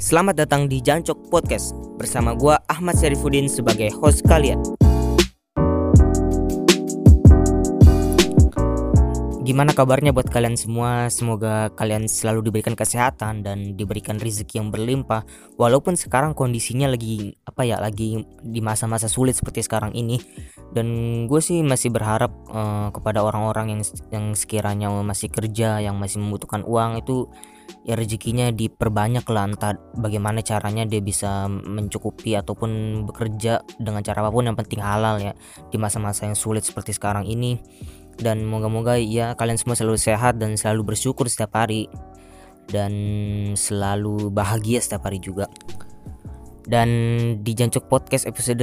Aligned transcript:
Selamat 0.00 0.32
datang 0.32 0.64
di 0.64 0.80
Jancok 0.80 1.28
Podcast 1.28 1.76
bersama 2.00 2.32
gua 2.32 2.56
Ahmad 2.72 2.96
Syarifuddin 2.96 3.52
sebagai 3.52 3.92
host 4.00 4.24
kalian. 4.24 4.56
Gimana 9.44 9.76
kabarnya 9.76 10.16
buat 10.16 10.32
kalian 10.32 10.56
semua? 10.56 11.12
Semoga 11.12 11.68
kalian 11.76 12.08
selalu 12.08 12.48
diberikan 12.48 12.72
kesehatan 12.72 13.44
dan 13.44 13.76
diberikan 13.76 14.16
rezeki 14.16 14.64
yang 14.64 14.72
berlimpah. 14.72 15.28
Walaupun 15.60 16.00
sekarang 16.00 16.32
kondisinya 16.32 16.88
lagi 16.88 17.36
apa 17.44 17.68
ya, 17.68 17.76
lagi 17.76 18.24
di 18.40 18.60
masa-masa 18.64 19.04
sulit 19.04 19.36
seperti 19.36 19.68
sekarang 19.68 19.92
ini. 19.92 20.16
Dan 20.72 20.88
gue 21.28 21.44
sih 21.44 21.60
masih 21.60 21.92
berharap 21.92 22.32
uh, 22.48 22.88
kepada 22.88 23.20
orang-orang 23.20 23.76
yang 23.76 23.80
yang 24.08 24.32
sekiranya 24.32 24.88
masih 25.04 25.28
kerja, 25.28 25.76
yang 25.84 26.00
masih 26.00 26.24
membutuhkan 26.24 26.64
uang 26.64 27.04
itu 27.04 27.28
ya 27.84 27.96
rezekinya 27.96 28.52
diperbanyak 28.52 29.24
lah 29.28 29.44
entah 29.48 29.74
bagaimana 29.96 30.44
caranya 30.44 30.84
dia 30.84 31.00
bisa 31.00 31.48
mencukupi 31.48 32.36
ataupun 32.36 33.02
bekerja 33.08 33.64
dengan 33.80 34.04
cara 34.04 34.22
apa 34.22 34.30
pun 34.30 34.46
yang 34.46 34.56
penting 34.58 34.82
halal 34.84 35.16
ya 35.18 35.32
di 35.68 35.76
masa-masa 35.80 36.28
yang 36.28 36.36
sulit 36.36 36.62
seperti 36.62 36.94
sekarang 36.94 37.26
ini. 37.26 37.60
Dan 38.20 38.44
moga-moga 38.44 39.00
ya 39.00 39.32
kalian 39.32 39.56
semua 39.56 39.78
selalu 39.78 39.96
sehat 39.96 40.36
dan 40.36 40.52
selalu 40.60 40.92
bersyukur 40.92 41.24
setiap 41.26 41.56
hari. 41.56 41.88
Dan 42.68 42.92
selalu 43.56 44.28
bahagia 44.30 44.78
setiap 44.78 45.08
hari 45.08 45.18
juga. 45.18 45.48
Dan 46.70 46.88
di 47.42 47.56
Jancuk 47.56 47.90
Podcast 47.90 48.28
episode 48.28 48.62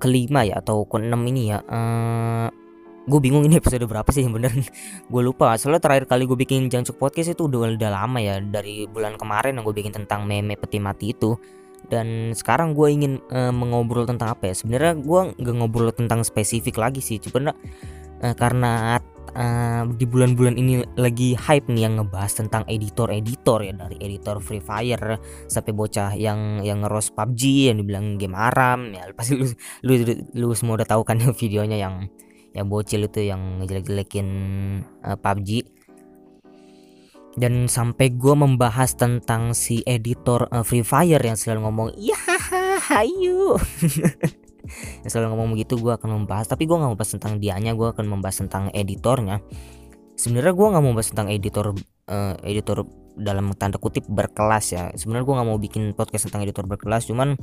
kelima 0.00 0.46
ya 0.46 0.62
atau 0.62 0.86
ke-6 0.88 1.18
ini 1.28 1.52
ya 1.52 1.60
uh, 1.60 2.48
gue 3.08 3.20
bingung 3.24 3.42
ini 3.48 3.56
episode 3.56 3.88
berapa 3.88 4.06
sih 4.12 4.28
yang 4.28 4.36
bener. 4.36 4.52
Gue 5.12 5.22
lupa 5.24 5.56
soalnya 5.56 5.80
terakhir 5.80 6.04
kali 6.04 6.28
gue 6.28 6.36
bikin 6.36 6.68
Jancuk 6.68 7.00
Podcast 7.00 7.32
itu 7.32 7.48
udah, 7.48 7.72
udah 7.72 7.90
lama 7.90 8.20
ya 8.20 8.36
dari 8.38 8.84
bulan 8.84 9.16
kemarin 9.16 9.56
yang 9.56 9.64
gue 9.64 9.72
bikin 9.72 9.96
tentang 9.96 10.28
meme 10.28 10.60
peti 10.60 10.76
mati 10.76 11.16
itu. 11.16 11.32
Dan 11.88 12.36
sekarang 12.36 12.76
gue 12.76 12.88
ingin 12.92 13.16
uh, 13.32 13.48
mengobrol 13.48 14.04
tentang 14.04 14.36
apa 14.36 14.52
ya? 14.52 14.54
Sebenarnya 14.54 15.00
gue 15.00 15.20
nggak 15.40 15.54
ngobrol 15.56 15.88
tentang 15.96 16.20
spesifik 16.20 16.76
lagi 16.76 17.00
sih 17.00 17.16
cuma 17.16 17.56
uh, 17.56 18.34
karena 18.36 19.00
uh, 19.34 19.82
di 19.88 20.04
bulan-bulan 20.04 20.58
ini 20.58 20.84
lagi 20.96 21.38
hype 21.38 21.68
nih 21.68 21.88
yang 21.88 22.00
ngebahas 22.00 22.32
tentang 22.44 22.62
editor-editor 22.68 23.64
ya 23.64 23.72
dari 23.74 23.96
editor 24.00 24.42
Free 24.42 24.62
Fire 24.62 25.18
sampai 25.50 25.72
bocah 25.72 26.12
yang 26.18 26.60
yang 26.66 26.84
ngeros 26.84 27.12
PUBG 27.12 27.72
yang 27.72 27.76
dibilang 27.80 28.16
game 28.16 28.36
haram 28.36 28.92
ya 28.94 29.10
pasti 29.12 29.36
lu 29.36 29.46
lu 29.84 29.92
lu 30.34 30.48
semua 30.52 30.80
udah 30.80 30.88
tahu 30.88 31.02
kan 31.06 31.18
videonya 31.40 31.78
yang 31.78 32.08
yang 32.56 32.66
bocil 32.72 33.04
itu 33.04 33.28
yang 33.28 33.60
ngejelek-jelekin 33.60 34.28
uh, 35.04 35.16
PUBG 35.20 35.78
dan 37.38 37.70
sampai 37.70 38.10
gue 38.18 38.34
membahas 38.34 38.98
tentang 38.98 39.54
si 39.54 39.86
editor 39.86 40.50
uh, 40.50 40.66
Free 40.66 40.82
Fire 40.82 41.22
yang 41.22 41.38
selalu 41.38 41.70
ngomong 41.70 41.88
iya 41.94 42.18
hayu. 42.88 43.54
Yang 45.00 45.16
selalu 45.16 45.28
ngomong 45.32 45.48
begitu 45.56 45.80
gue 45.80 45.96
akan 45.96 46.22
membahas. 46.22 46.44
Tapi 46.44 46.68
gue 46.68 46.76
nggak 46.76 46.92
bahas 46.92 47.12
tentang 47.16 47.40
dianya 47.40 47.72
gue 47.72 47.88
akan 47.88 48.04
membahas 48.04 48.44
tentang 48.44 48.68
editornya. 48.76 49.40
Sebenarnya 50.12 50.52
gue 50.52 50.66
nggak 50.68 50.82
mau 50.84 50.92
bahas 50.92 51.08
tentang 51.08 51.32
editor 51.32 51.72
uh, 52.10 52.34
editor 52.44 52.84
dalam 53.16 53.56
tanda 53.56 53.80
kutip 53.80 54.04
berkelas 54.12 54.66
ya. 54.76 54.92
Sebenarnya 54.92 55.24
gue 55.24 55.34
nggak 55.40 55.48
mau 55.48 55.56
bikin 55.56 55.96
podcast 55.96 56.28
tentang 56.28 56.44
editor 56.44 56.68
berkelas 56.68 57.08
cuman 57.08 57.40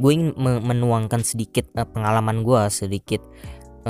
gue 0.00 0.10
ingin 0.16 0.32
menuangkan 0.40 1.20
sedikit 1.20 1.68
pengalaman 1.72 2.40
gue 2.40 2.60
sedikit 2.72 3.20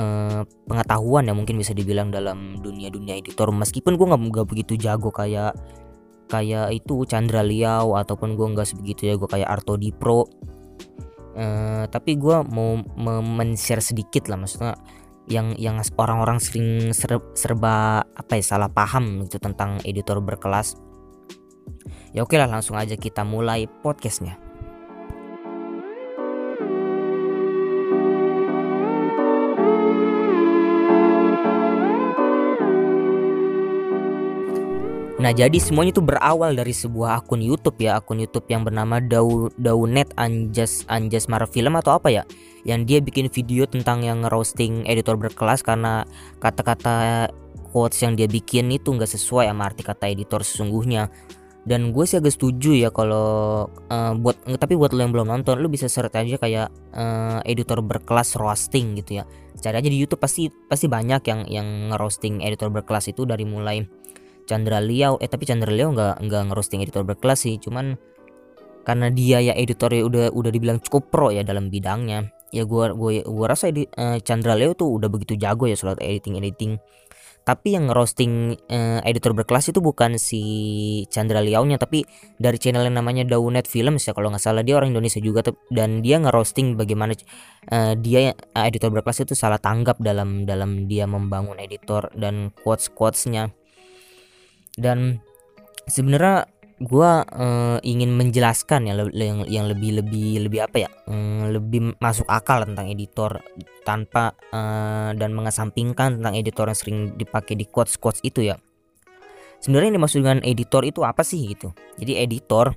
uh, 0.01 0.41
pengetahuan 0.65 1.29
yang 1.29 1.37
mungkin 1.37 1.61
bisa 1.61 1.77
dibilang 1.77 2.09
dalam 2.09 2.57
dunia 2.57 2.89
dunia 2.89 3.13
editor. 3.21 3.53
Meskipun 3.53 3.93
gue 3.93 4.07
nggak 4.09 4.47
begitu 4.49 4.73
jago 4.81 5.13
kayak 5.13 5.53
kayak 6.25 6.73
itu 6.73 7.05
Chandra 7.05 7.45
Liao 7.45 7.93
ataupun 7.93 8.33
gue 8.33 8.47
nggak 8.57 8.65
sebegitu 8.65 9.13
jago 9.13 9.29
kayak 9.29 9.51
Arto 9.51 9.77
Di 9.77 9.93
Pro 9.93 10.25
uh, 11.35 11.85
tapi 11.87 12.15
gue 12.15 12.37
mau 12.51 12.79
men-share 13.21 13.83
sedikit 13.83 14.27
lah 14.27 14.39
maksudnya 14.39 14.75
yang 15.29 15.55
yang 15.55 15.79
orang-orang 15.95 16.41
sering 16.41 16.91
serba 17.37 18.03
apa 18.03 18.33
ya 18.35 18.43
salah 18.43 18.67
paham 18.67 19.23
gitu 19.23 19.37
tentang 19.37 19.79
editor 19.85 20.19
berkelas. 20.19 20.75
Ya 22.11 22.27
oke 22.27 22.35
lah 22.35 22.51
langsung 22.51 22.75
aja 22.75 22.99
kita 22.99 23.23
mulai 23.23 23.69
podcastnya 23.69 24.35
Nah 35.21 35.29
jadi 35.37 35.53
semuanya 35.61 35.93
itu 35.93 36.01
berawal 36.01 36.57
dari 36.57 36.73
sebuah 36.73 37.21
akun 37.21 37.45
YouTube 37.45 37.77
ya 37.77 38.01
akun 38.01 38.17
YouTube 38.17 38.49
yang 38.49 38.65
bernama 38.65 38.97
Dau 38.97 39.53
Daunet 39.53 40.09
Anjas 40.17 40.81
Anjas 40.89 41.29
Film 41.53 41.77
atau 41.77 41.93
apa 41.93 42.09
ya? 42.09 42.25
Yang 42.65 42.81
dia 42.89 42.99
bikin 43.05 43.29
video 43.29 43.69
tentang 43.69 44.01
yang 44.01 44.25
roasting 44.25 44.81
editor 44.89 45.21
berkelas 45.21 45.61
karena 45.61 46.09
kata-kata 46.41 47.29
quotes 47.69 48.01
yang 48.01 48.17
dia 48.17 48.25
bikin 48.25 48.73
itu 48.73 48.89
nggak 48.89 49.13
sesuai 49.13 49.45
sama 49.45 49.69
arti 49.69 49.85
kata 49.85 50.09
editor 50.09 50.41
sesungguhnya. 50.41 51.13
Dan 51.61 51.93
gue 51.93 52.09
sih 52.09 52.17
agak 52.17 52.33
setuju 52.33 52.73
ya 52.73 52.89
kalau 52.89 53.69
uh, 53.69 54.13
buat 54.17 54.41
tapi 54.57 54.73
buat 54.73 54.89
lo 54.97 55.05
yang 55.05 55.13
belum 55.13 55.29
nonton 55.29 55.61
lo 55.61 55.69
bisa 55.69 55.85
search 55.85 56.17
aja 56.17 56.41
kayak 56.41 56.73
uh, 56.97 57.37
editor 57.45 57.85
berkelas 57.85 58.33
roasting 58.41 58.97
gitu 58.97 59.21
ya. 59.21 59.29
Cari 59.61 59.77
aja 59.77 59.85
di 59.85 60.01
YouTube 60.01 60.17
pasti 60.17 60.49
pasti 60.49 60.89
banyak 60.89 61.21
yang 61.29 61.45
yang 61.45 61.67
ngerosting 61.93 62.41
editor 62.41 62.73
berkelas 62.73 63.13
itu 63.13 63.29
dari 63.29 63.45
mulai 63.45 63.85
Chandra 64.51 64.83
Liao 64.83 65.15
eh 65.23 65.31
tapi 65.31 65.47
Chandra 65.47 65.71
Liao 65.71 65.95
nggak 65.95 66.19
nggak 66.27 66.43
ngerosting 66.51 66.83
editor 66.83 67.07
berkelas 67.07 67.47
sih. 67.47 67.55
Cuman 67.55 67.95
karena 68.83 69.07
dia 69.07 69.39
ya 69.39 69.55
editornya 69.55 70.03
udah 70.03 70.25
udah 70.35 70.51
dibilang 70.51 70.83
cukup 70.83 71.07
pro 71.07 71.31
ya 71.31 71.47
dalam 71.47 71.71
bidangnya. 71.71 72.27
Ya 72.51 72.67
gua 72.67 72.91
gua 72.91 73.23
gua 73.23 73.55
rasa 73.55 73.71
di, 73.71 73.87
uh, 73.87 74.19
Chandra 74.19 74.59
Leo 74.59 74.75
tuh 74.75 74.99
udah 74.99 75.07
begitu 75.07 75.39
jago 75.39 75.71
ya 75.71 75.79
soal 75.79 75.95
editing 76.03 76.35
editing 76.35 76.75
tapi 77.41 77.73
yang 77.73 77.89
ngerosting 77.89 78.53
uh, 78.69 79.01
editor 79.01 79.33
berkelas 79.33 79.73
itu 79.73 79.81
bukan 79.81 80.21
si 80.21 80.41
Chandra 81.09 81.41
Liao 81.41 81.65
nya 81.65 81.81
tapi 81.81 82.05
dari 82.37 82.61
channel 82.61 82.85
yang 82.85 83.01
namanya 83.01 83.25
Daunet 83.25 83.65
Films 83.65 84.05
ya 84.05 84.13
kalau 84.13 84.29
nggak 84.29 84.43
salah. 84.43 84.61
Dia 84.61 84.77
orang 84.77 84.93
Indonesia 84.93 85.17
juga 85.17 85.41
dan 85.73 86.05
dia 86.05 86.21
ngerosting 86.21 86.77
bagaimana 86.77 87.17
uh, 87.73 87.97
dia 87.97 88.37
uh, 88.37 88.65
editor 88.69 88.93
berkelas 88.93 89.25
itu 89.25 89.33
salah 89.33 89.57
tanggap 89.57 89.97
dalam 89.97 90.45
dalam 90.45 90.85
dia 90.85 91.09
membangun 91.09 91.57
editor 91.57 92.13
dan 92.13 92.53
quotes 92.61 92.93
quotesnya 92.93 93.49
dan 94.77 95.19
sebenarnya 95.89 96.47
gue 96.81 97.11
uh, 97.21 97.77
ingin 97.85 98.09
menjelaskan 98.17 98.89
ya 98.89 98.93
yang 99.13 99.45
yang 99.45 99.65
lebih 99.69 100.01
lebih 100.01 100.49
lebih 100.49 100.65
apa 100.65 100.77
ya 100.81 100.89
um, 101.05 101.53
lebih 101.53 101.93
masuk 102.01 102.25
akal 102.25 102.65
tentang 102.65 102.89
editor 102.89 103.37
tanpa 103.85 104.33
uh, 104.49 105.13
dan 105.13 105.29
mengesampingkan 105.37 106.17
tentang 106.17 106.33
editor 106.33 106.65
yang 106.65 106.77
sering 106.77 106.99
dipakai 107.13 107.53
di 107.53 107.69
quotes 107.69 108.01
quotes 108.01 108.21
itu 108.25 108.49
ya. 108.49 108.57
Sebenarnya 109.61 109.93
yang 109.93 109.97
dimaksud 110.01 110.19
dengan 110.25 110.41
editor 110.41 110.81
itu 110.81 111.05
apa 111.05 111.21
sih 111.21 111.53
gitu? 111.53 111.69
Jadi 112.01 112.17
editor 112.17 112.73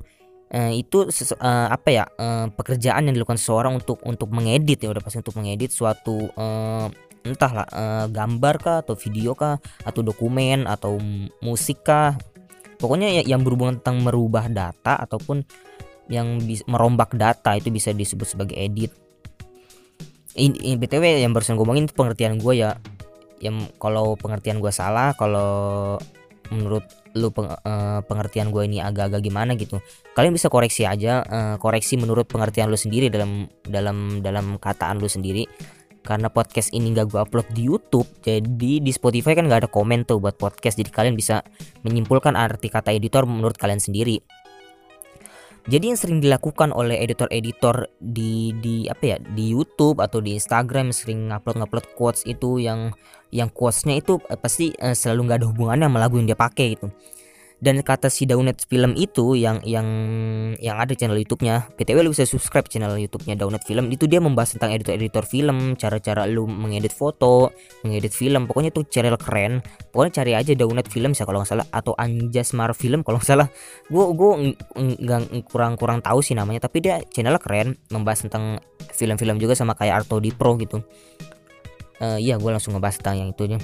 uh, 0.53 0.72
itu 0.72 1.09
uh, 1.41 1.69
apa 1.72 1.88
ya 1.88 2.05
uh, 2.05 2.53
pekerjaan 2.53 3.09
yang 3.09 3.16
dilakukan 3.16 3.41
seseorang 3.41 3.81
untuk 3.81 4.05
untuk 4.05 4.28
mengedit 4.28 4.84
ya 4.84 4.93
udah 4.93 5.00
pasti 5.00 5.25
untuk 5.25 5.41
mengedit 5.41 5.72
suatu 5.72 6.28
uh, 6.37 6.93
entahlah 7.24 7.66
uh, 7.72 8.06
gambar 8.12 8.54
kah 8.60 8.78
atau 8.84 8.94
video 8.94 9.32
kah 9.32 9.56
atau 9.82 10.00
dokumen 10.04 10.68
atau 10.68 11.00
musik 11.40 11.82
kah. 11.82 12.14
Pokoknya 12.76 13.24
yang 13.24 13.40
berhubungan 13.40 13.80
tentang 13.80 14.04
merubah 14.04 14.46
data 14.52 15.00
ataupun 15.00 15.40
yang 16.12 16.36
merombak 16.68 17.16
data 17.16 17.56
itu 17.56 17.72
bisa 17.72 17.96
disebut 17.96 18.36
sebagai 18.36 18.56
edit. 18.60 18.92
Ini, 20.36 20.74
ini 20.74 20.76
btw 20.76 21.24
yang 21.24 21.32
barusan 21.32 21.56
ngomongin 21.56 21.88
itu 21.88 21.96
pengertian 21.96 22.36
gue 22.36 22.60
ya. 22.60 22.76
Yang 23.40 23.72
kalau 23.80 24.14
pengertian 24.20 24.60
gue 24.60 24.72
salah 24.74 25.16
kalau 25.16 25.96
menurut 26.52 26.84
lu 27.14 27.30
peng, 27.30 27.46
uh, 27.48 28.00
pengertian 28.04 28.50
gue 28.50 28.66
ini 28.66 28.82
agak-agak 28.82 29.22
gimana 29.22 29.54
gitu 29.54 29.78
kalian 30.18 30.34
bisa 30.34 30.50
koreksi 30.50 30.82
aja 30.82 31.22
uh, 31.22 31.56
koreksi 31.62 31.94
menurut 31.94 32.26
pengertian 32.26 32.69
lu 32.69 32.76
sendiri 32.76 33.06
dalam 33.06 33.46
dalam 33.62 34.19
dalam 34.20 34.58
kataan 34.58 34.99
lu 34.99 35.06
sendiri 35.06 35.46
karena 36.04 36.28
podcast 36.28 36.70
ini 36.76 36.92
gak 36.92 37.10
gue 37.10 37.20
upload 37.20 37.48
di 37.56 37.66
YouTube 37.66 38.06
jadi 38.20 38.72
di 38.78 38.92
Spotify 38.92 39.32
kan 39.32 39.48
gak 39.48 39.66
ada 39.66 39.70
komen 39.72 40.04
tuh 40.04 40.20
buat 40.20 40.36
podcast 40.36 40.76
jadi 40.76 40.92
kalian 40.92 41.16
bisa 41.16 41.40
menyimpulkan 41.82 42.36
arti 42.36 42.68
kata 42.68 42.92
editor 42.92 43.24
menurut 43.24 43.56
kalian 43.56 43.80
sendiri. 43.80 44.20
Jadi 45.64 45.84
yang 45.88 45.96
sering 45.96 46.20
dilakukan 46.20 46.76
oleh 46.76 47.00
editor-editor 47.00 47.88
di 47.96 48.52
di 48.60 48.84
apa 48.84 49.16
ya 49.16 49.18
di 49.32 49.56
YouTube 49.56 50.04
atau 50.04 50.20
di 50.20 50.36
Instagram 50.36 50.92
sering 50.92 51.32
ngupload 51.32 51.56
ngupload 51.64 51.86
quotes 51.96 52.20
itu 52.28 52.60
yang 52.60 52.92
yang 53.32 53.48
quotesnya 53.48 53.96
itu 53.96 54.20
eh, 54.28 54.36
pasti 54.36 54.76
eh, 54.76 54.92
selalu 54.92 55.20
nggak 55.24 55.38
ada 55.40 55.48
hubungannya 55.48 55.88
sama 55.88 55.98
lagu 56.04 56.20
yang 56.20 56.28
dia 56.28 56.36
pakai 56.36 56.76
gitu 56.76 56.92
dan 57.64 57.81
kata 57.81 58.12
si 58.12 58.28
Daunet 58.28 58.61
Film 58.69 58.93
itu 58.93 59.32
yang 59.32 59.64
yang 59.64 59.88
yang 60.61 60.76
ada 60.76 60.93
channel 60.93 61.16
YouTube-nya 61.16 61.72
PTW 61.81 62.05
lu 62.05 62.12
bisa 62.12 62.28
subscribe 62.28 62.69
channel 62.69 62.93
YouTube-nya 63.00 63.40
Daunet 63.40 63.64
Film. 63.64 63.88
Itu 63.88 64.05
dia 64.05 64.20
membahas 64.20 64.52
tentang 64.52 64.76
editor-editor 64.76 65.25
film 65.25 65.72
cara-cara 65.81 66.28
lu 66.28 66.44
mengedit 66.44 66.93
foto 66.93 67.56
mengedit 67.81 68.12
film. 68.12 68.44
Pokoknya 68.44 68.69
tuh 68.69 68.84
channel 68.84 69.16
keren. 69.16 69.64
Pokoknya 69.88 70.12
cari 70.20 70.32
aja 70.37 70.52
Daunet 70.52 70.93
Film 70.93 71.16
ya 71.16 71.25
kalau 71.25 71.40
nggak 71.40 71.50
salah 71.56 71.66
atau 71.72 71.96
Anjas 71.96 72.52
Mar 72.52 72.76
Film 72.76 73.00
kalau 73.00 73.16
nggak 73.16 73.31
salah. 73.32 73.49
Gue 73.88 74.12
gue 74.12 74.31
nggak 74.76 75.49
kurang 75.49 75.81
kurang 75.81 76.05
tahu 76.05 76.20
sih 76.20 76.37
namanya 76.37 76.69
tapi 76.69 76.84
dia 76.84 77.00
channel 77.08 77.40
keren 77.40 77.81
membahas 77.88 78.28
tentang 78.28 78.61
film-film 78.93 79.40
juga 79.40 79.56
sama 79.56 79.72
kayak 79.72 80.05
Arto 80.05 80.20
di 80.20 80.37
Pro 80.37 80.61
gitu. 80.61 80.84
Uh, 82.05 82.20
iya 82.20 82.37
gue 82.37 82.50
langsung 82.52 82.76
ngebahas 82.76 83.00
tentang 83.00 83.25
yang 83.25 83.31
itu 83.32 83.56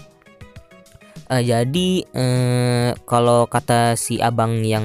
uh, 1.30 1.42
jadi 1.42 1.88
uh, 2.12 2.90
kalau 3.06 3.46
kata 3.46 3.94
si 3.94 4.18
abang 4.18 4.60
yang 4.66 4.84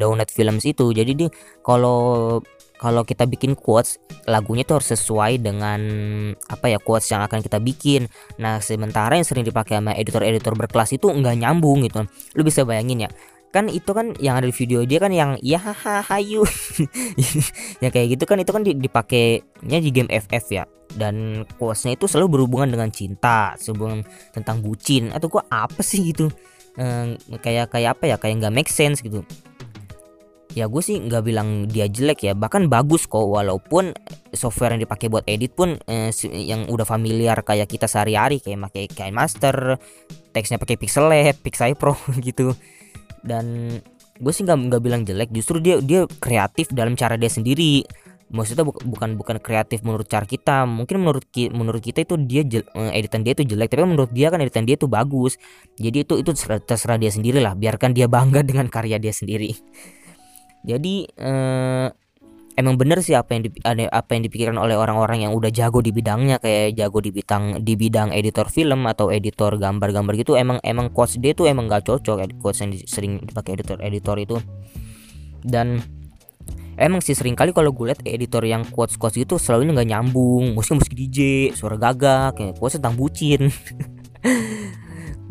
Donut 0.00 0.32
Films 0.32 0.64
itu 0.64 0.90
jadi 0.96 1.12
dia 1.12 1.28
kalau 1.60 2.40
kalau 2.74 3.00
kita 3.06 3.24
bikin 3.24 3.56
quotes 3.56 3.96
lagunya 4.28 4.66
tuh 4.66 4.76
harus 4.80 4.92
sesuai 4.92 5.40
dengan 5.40 5.80
apa 6.52 6.68
ya 6.68 6.76
quotes 6.82 7.08
yang 7.08 7.24
akan 7.24 7.40
kita 7.40 7.56
bikin. 7.62 8.12
Nah 8.36 8.60
sementara 8.60 9.16
yang 9.16 9.24
sering 9.24 9.46
dipakai 9.46 9.80
sama 9.80 9.96
editor-editor 9.96 10.52
berkelas 10.52 10.92
itu 10.92 11.08
nggak 11.08 11.38
nyambung 11.38 11.86
gitu. 11.86 12.04
Lu 12.36 12.42
bisa 12.44 12.66
bayangin 12.66 13.08
ya 13.08 13.10
kan 13.54 13.70
itu 13.70 13.94
kan 13.94 14.10
yang 14.18 14.34
ada 14.34 14.50
di 14.50 14.54
video 14.54 14.82
dia 14.82 14.98
kan 14.98 15.14
yang 15.14 15.38
ya 15.38 15.62
hahaha 15.62 16.02
hayu 16.10 16.42
ya 17.82 17.94
kayak 17.94 18.18
gitu 18.18 18.26
kan 18.26 18.42
itu 18.42 18.50
kan 18.50 18.66
dipakainya 18.66 19.78
di 19.78 19.90
game 19.94 20.10
FF 20.10 20.46
ya. 20.50 20.66
Dan 20.94 21.42
quotesnya 21.58 21.98
itu 21.98 22.06
selalu 22.06 22.38
berhubungan 22.38 22.70
dengan 22.70 22.90
cinta 22.90 23.54
sebelum 23.58 24.02
tentang 24.30 24.62
bucin. 24.62 25.10
Atau 25.10 25.26
gua 25.26 25.42
apa 25.50 25.82
sih 25.82 26.14
gitu? 26.14 26.30
Ehm, 26.78 27.18
kayak 27.42 27.74
kayak 27.74 27.98
apa 27.98 28.14
ya? 28.14 28.16
Kayak 28.18 28.46
nggak 28.46 28.54
make 28.54 28.70
sense 28.70 29.02
gitu. 29.02 29.26
Ya 30.54 30.70
gue 30.70 30.78
sih 30.78 31.02
nggak 31.02 31.22
bilang 31.26 31.66
dia 31.66 31.90
jelek 31.90 32.30
ya. 32.30 32.32
Bahkan 32.38 32.70
bagus 32.70 33.10
kok 33.10 33.26
walaupun 33.26 33.90
software 34.30 34.78
yang 34.78 34.86
dipakai 34.86 35.10
buat 35.10 35.26
edit 35.26 35.50
pun 35.58 35.74
eh, 35.90 36.14
yang 36.30 36.70
udah 36.70 36.86
familiar 36.86 37.42
kayak 37.42 37.66
kita 37.66 37.90
sehari-hari 37.90 38.38
kayak 38.38 38.70
pakai 38.70 38.84
kain 38.86 39.14
master 39.14 39.82
teksnya 40.30 40.58
pakai 40.58 40.78
pixel 40.78 41.06
lab 41.06 41.34
pixel 41.42 41.74
pro 41.74 41.98
gitu 42.26 42.54
dan 43.24 43.78
gue 44.20 44.32
sih 44.32 44.46
nggak 44.46 44.70
nggak 44.70 44.82
bilang 44.84 45.02
jelek 45.02 45.32
justru 45.34 45.58
dia 45.58 45.80
dia 45.80 46.06
kreatif 46.20 46.70
dalam 46.70 46.94
cara 46.94 47.16
dia 47.16 47.32
sendiri. 47.32 47.82
Maksudnya 48.34 48.66
bu, 48.66 48.72
bukan 48.88 49.14
bukan 49.20 49.36
kreatif 49.38 49.84
menurut 49.84 50.08
cara 50.08 50.26
kita. 50.26 50.64
Mungkin 50.68 50.96
menurut 51.00 51.26
menurut 51.54 51.82
kita 51.82 52.04
itu 52.04 52.14
dia 52.20 52.42
eh, 52.44 52.92
editan 52.98 53.22
dia 53.24 53.36
itu 53.36 53.44
jelek 53.46 53.72
tapi 53.72 53.84
menurut 53.84 54.10
dia 54.10 54.28
kan 54.32 54.38
editan 54.44 54.68
dia 54.68 54.76
itu 54.76 54.86
bagus. 54.86 55.40
Jadi 55.80 56.04
itu 56.04 56.14
itu 56.20 56.30
terserah 56.36 56.98
dia 57.00 57.10
sendiri 57.12 57.40
lah 57.40 57.56
biarkan 57.56 57.96
dia 57.96 58.06
bangga 58.06 58.44
dengan 58.48 58.68
karya 58.68 59.00
dia 59.00 59.12
sendiri. 59.12 59.54
Jadi 60.64 61.04
eh, 61.04 61.88
emang 62.54 62.78
bener 62.78 63.02
sih 63.02 63.18
apa 63.18 63.34
yang 63.34 63.42
di, 63.46 63.50
apa 63.90 64.10
yang 64.14 64.22
dipikirkan 64.26 64.58
oleh 64.58 64.78
orang-orang 64.78 65.26
yang 65.26 65.32
udah 65.34 65.50
jago 65.50 65.82
di 65.82 65.90
bidangnya 65.90 66.38
kayak 66.38 66.78
jago 66.78 67.02
di 67.02 67.10
bidang 67.10 67.62
di 67.62 67.74
bidang 67.74 68.14
editor 68.14 68.46
film 68.46 68.86
atau 68.86 69.10
editor 69.10 69.58
gambar-gambar 69.58 70.14
gitu 70.14 70.38
emang 70.38 70.62
emang 70.62 70.90
quotes 70.94 71.18
dia 71.18 71.34
tuh 71.34 71.50
emang 71.50 71.66
gak 71.66 71.86
cocok 71.86 72.38
quotes 72.38 72.62
yang 72.62 72.70
sering 72.86 73.22
dipakai 73.22 73.58
editor 73.58 73.78
editor 73.82 74.16
itu. 74.18 74.36
Dan 75.44 75.82
emang 76.78 77.02
sih 77.02 77.14
sering 77.14 77.38
kali 77.38 77.54
kalau 77.54 77.70
gue 77.70 77.90
liat 77.90 78.00
editor 78.06 78.42
yang 78.46 78.66
quotes 78.66 78.98
quotes 78.98 79.18
itu 79.18 79.38
selalu 79.38 79.74
nggak 79.74 79.90
nyambung 79.90 80.54
musiknya 80.58 80.78
musik 80.82 80.94
DJ 80.94 81.18
suara 81.54 81.78
gagak 81.78 82.38
kayak 82.38 82.54
quotes 82.58 82.78
tentang 82.78 82.98
bucin 82.98 83.50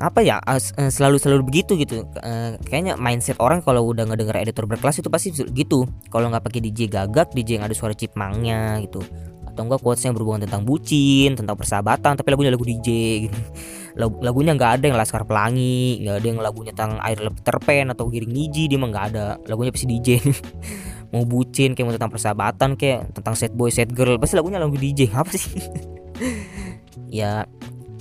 apa 0.03 0.19
ya 0.19 0.43
eh, 0.43 0.91
selalu 0.91 1.15
selalu 1.15 1.41
begitu 1.47 1.79
gitu. 1.79 2.03
Uh, 2.19 2.59
kayaknya 2.67 2.99
mindset 2.99 3.39
orang 3.39 3.63
kalau 3.63 3.87
udah 3.87 4.03
ngedenger 4.03 4.35
editor 4.43 4.67
berkelas 4.67 4.99
itu 4.99 5.07
pasti 5.07 5.31
gitu. 5.31 5.87
Kalau 6.11 6.27
nggak 6.27 6.43
pakai 6.43 6.59
DJ 6.59 6.91
gagak 6.91 7.31
DJ 7.31 7.63
yang 7.63 7.65
ada 7.71 7.75
suara 7.75 7.95
chipmangnya 7.95 8.83
gitu. 8.83 8.99
Atau 9.47 9.63
enggak 9.63 9.79
quotesnya 9.79 10.11
berhubungan 10.11 10.43
tentang 10.43 10.67
bucin 10.67 11.39
tentang 11.39 11.55
persahabatan 11.55 12.19
tapi 12.19 12.27
lagunya 12.27 12.51
lagu 12.51 12.67
DJ 12.67 12.89
gitu. 13.29 13.39
Lagu, 13.93 14.17
lagunya 14.25 14.57
nggak 14.57 14.81
ada 14.81 14.85
yang 14.89 14.97
laskar 14.97 15.21
pelangi 15.21 16.01
nggak 16.01 16.17
ada 16.17 16.25
yang 16.25 16.41
lagunya 16.41 16.73
tentang 16.73 16.97
air 17.05 17.29
terpen 17.45 17.93
atau 17.93 18.09
giring 18.09 18.33
niji 18.33 18.65
dia 18.65 18.81
mah 18.81 18.89
nggak 18.89 19.05
ada. 19.13 19.37
Lagunya 19.45 19.69
pasti 19.69 19.85
DJ 19.85 20.17
mau 21.13 21.29
bucin 21.29 21.77
kayak 21.77 21.85
mau 21.85 21.93
tentang 21.93 22.09
persahabatan 22.09 22.73
kayak 22.73 23.13
tentang 23.13 23.37
set 23.37 23.53
boy 23.53 23.69
set 23.69 23.93
girl 23.93 24.17
pasti 24.17 24.33
lagunya 24.33 24.57
lagu 24.57 24.73
DJ 24.73 25.13
apa 25.21 25.29
sih? 25.37 25.61
Ya 27.13 27.45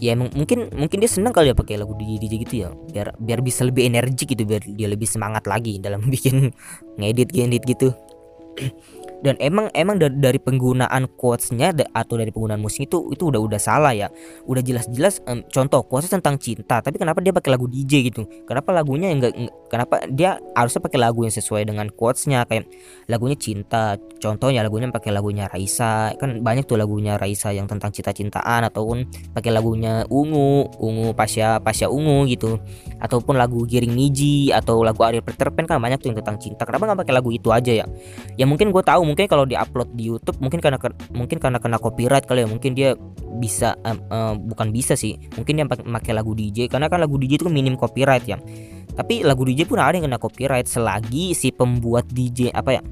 ya 0.02 0.18
emang 0.18 0.34
mungkin 0.34 0.66
mungkin 0.74 0.98
dia 0.98 1.06
senang 1.06 1.30
kali 1.30 1.54
ya 1.54 1.56
pakai 1.56 1.78
lagu 1.78 1.94
DJ 1.94 2.18
DJ 2.18 2.34
gitu 2.42 2.54
ya. 2.66 2.68
Biar 2.90 3.14
biar 3.22 3.38
bisa 3.38 3.62
lebih 3.62 3.86
energik 3.86 4.34
gitu 4.34 4.42
biar 4.42 4.66
dia 4.66 4.90
lebih 4.90 5.06
semangat 5.06 5.46
lagi 5.46 5.78
dalam 5.78 6.02
bikin 6.12 6.50
ngedit 6.98 7.30
ngedit 7.30 7.62
gitu 7.62 7.94
dan 9.22 9.38
emang 9.38 9.70
emang 9.72 9.96
dari, 10.02 10.18
dari 10.18 10.38
penggunaan 10.42 11.06
quotesnya 11.14 11.70
atau 11.94 12.18
dari 12.18 12.34
penggunaan 12.34 12.58
musik 12.58 12.90
itu 12.90 13.14
itu 13.14 13.30
udah 13.30 13.38
udah 13.38 13.60
salah 13.62 13.94
ya. 13.94 14.10
Udah 14.50 14.60
jelas-jelas 14.60 15.22
um, 15.30 15.46
contoh 15.46 15.86
quotes 15.86 16.10
tentang 16.10 16.36
cinta 16.42 16.82
tapi 16.82 16.98
kenapa 16.98 17.22
dia 17.22 17.30
pakai 17.30 17.54
lagu 17.54 17.70
DJ 17.70 18.10
gitu? 18.10 18.26
Kenapa 18.44 18.74
lagunya 18.74 19.14
enggak 19.14 19.32
kenapa 19.70 20.02
dia 20.10 20.42
harusnya 20.58 20.82
pakai 20.82 20.98
lagu 20.98 21.22
yang 21.22 21.30
sesuai 21.30 21.62
dengan 21.70 21.86
quotesnya? 21.94 22.42
Kayak 22.50 22.66
lagunya 23.06 23.38
cinta 23.38 23.94
contohnya 24.18 24.66
lagunya 24.66 24.90
pakai 24.90 25.14
lagunya 25.14 25.46
Raisa. 25.46 26.10
Kan 26.18 26.42
banyak 26.42 26.66
tuh 26.66 26.74
lagunya 26.74 27.14
Raisa 27.14 27.54
yang 27.54 27.70
tentang 27.70 27.94
cinta-cintaan 27.94 28.66
ataupun 28.66 29.06
pakai 29.30 29.54
lagunya 29.54 30.02
Ungu 30.10 30.66
Ungu 30.82 31.14
Pasya 31.14 31.62
Pasya 31.62 31.86
Ungu 31.86 32.26
gitu. 32.26 32.58
Ataupun 32.98 33.38
lagu 33.38 33.62
Giring 33.70 33.94
Niji 33.94 34.50
atau 34.50 34.82
lagu 34.82 35.06
Ariel 35.06 35.22
Peter 35.22 35.46
Pan 35.54 35.70
kan 35.70 35.78
banyak 35.78 36.02
tuh 36.02 36.10
yang 36.10 36.18
tentang 36.18 36.42
cinta. 36.42 36.66
Kenapa 36.66 36.90
nggak 36.90 37.00
pakai 37.06 37.14
lagu 37.14 37.30
itu 37.30 37.54
aja 37.54 37.70
ya? 37.70 37.86
Ya 38.34 38.50
mungkin 38.50 38.74
gue 38.74 38.82
tahu 38.82 39.11
mungkin 39.12 39.28
kalau 39.28 39.44
diupload 39.44 39.92
di 39.92 40.08
YouTube 40.08 40.40
mungkin 40.40 40.64
karena 40.64 40.80
mungkin 41.12 41.36
karena 41.36 41.60
kena 41.60 41.76
copyright 41.76 42.24
kali 42.24 42.42
ya 42.42 42.48
mungkin 42.48 42.72
dia 42.72 42.96
bisa 43.36 43.76
uh, 43.84 43.96
uh, 44.08 44.34
bukan 44.40 44.72
bisa 44.72 44.96
sih 44.96 45.20
mungkin 45.36 45.60
dia 45.60 45.66
pakai 45.68 46.16
lagu 46.16 46.32
DJ 46.32 46.72
karena 46.72 46.88
kan 46.88 47.04
lagu 47.04 47.20
DJ 47.20 47.36
itu 47.36 47.44
kan 47.44 47.54
minim 47.54 47.76
copyright 47.76 48.24
ya. 48.24 48.40
Tapi 48.92 49.24
lagu 49.24 49.44
DJ 49.48 49.64
pun 49.64 49.80
ada 49.80 49.96
yang 49.96 50.04
kena 50.04 50.20
copyright 50.20 50.68
selagi 50.68 51.32
si 51.32 51.48
pembuat 51.48 52.08
DJ 52.12 52.52
apa 52.52 52.76
ya 52.76 52.82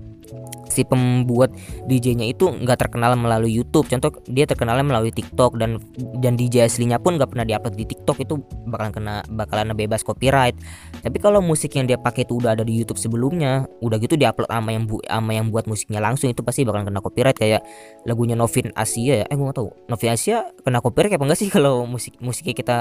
si 0.70 0.86
pembuat 0.86 1.52
DJ-nya 1.86 2.30
itu 2.30 2.48
nggak 2.48 2.86
terkenal 2.86 3.14
melalui 3.18 3.52
YouTube. 3.52 3.90
Contoh 3.90 4.14
dia 4.30 4.46
terkenal 4.46 4.78
melalui 4.80 5.12
TikTok 5.12 5.58
dan 5.60 5.82
dan 6.22 6.38
DJ 6.38 6.70
aslinya 6.70 6.96
pun 7.02 7.18
nggak 7.18 7.30
pernah 7.34 7.44
diupload 7.44 7.74
di 7.76 7.84
TikTok 7.84 8.16
itu 8.22 8.34
bakalan 8.70 8.92
kena 8.94 9.14
bakalan 9.28 9.74
bebas 9.76 10.06
copyright. 10.06 10.56
Tapi 11.02 11.18
kalau 11.18 11.42
musik 11.42 11.74
yang 11.76 11.90
dia 11.90 11.98
pakai 11.98 12.24
itu 12.24 12.38
udah 12.38 12.54
ada 12.54 12.64
di 12.64 12.78
YouTube 12.78 12.98
sebelumnya, 12.98 13.66
udah 13.84 13.98
gitu 13.98 14.14
diupload 14.14 14.48
sama 14.48 14.70
yang 14.72 14.84
bu 14.86 15.02
sama 15.04 15.30
yang 15.34 15.46
buat 15.50 15.66
musiknya 15.66 16.00
langsung 16.00 16.30
itu 16.30 16.40
pasti 16.40 16.62
bakalan 16.64 16.88
kena 16.88 17.00
copyright 17.02 17.36
kayak 17.36 17.60
lagunya 18.08 18.38
Novin 18.38 18.72
Asia 18.72 19.22
ya. 19.22 19.26
Eh 19.28 19.34
gue 19.34 19.44
gak 19.44 19.58
tahu. 19.58 19.68
Novin 19.90 20.10
Asia 20.14 20.48
kena 20.62 20.78
copyright 20.80 21.12
apa 21.14 21.24
enggak 21.26 21.40
sih 21.40 21.48
kalau 21.56 21.84
musik 21.84 22.16
musiknya 22.22 22.54
kita 22.54 22.76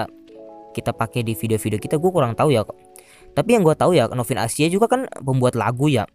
kita 0.73 0.93
pakai 0.93 1.25
di 1.25 1.33
video-video 1.33 1.81
kita 1.81 1.97
gue 1.97 2.11
kurang 2.13 2.37
tahu 2.37 2.53
ya 2.53 2.61
tapi 3.33 3.57
yang 3.57 3.63
gue 3.65 3.75
tahu 3.77 3.97
ya 3.97 4.09
Novin 4.13 4.39
Asia 4.41 4.69
juga 4.69 4.89
kan 4.89 5.05
pembuat 5.21 5.57
lagu 5.57 5.89
ya 5.89 6.05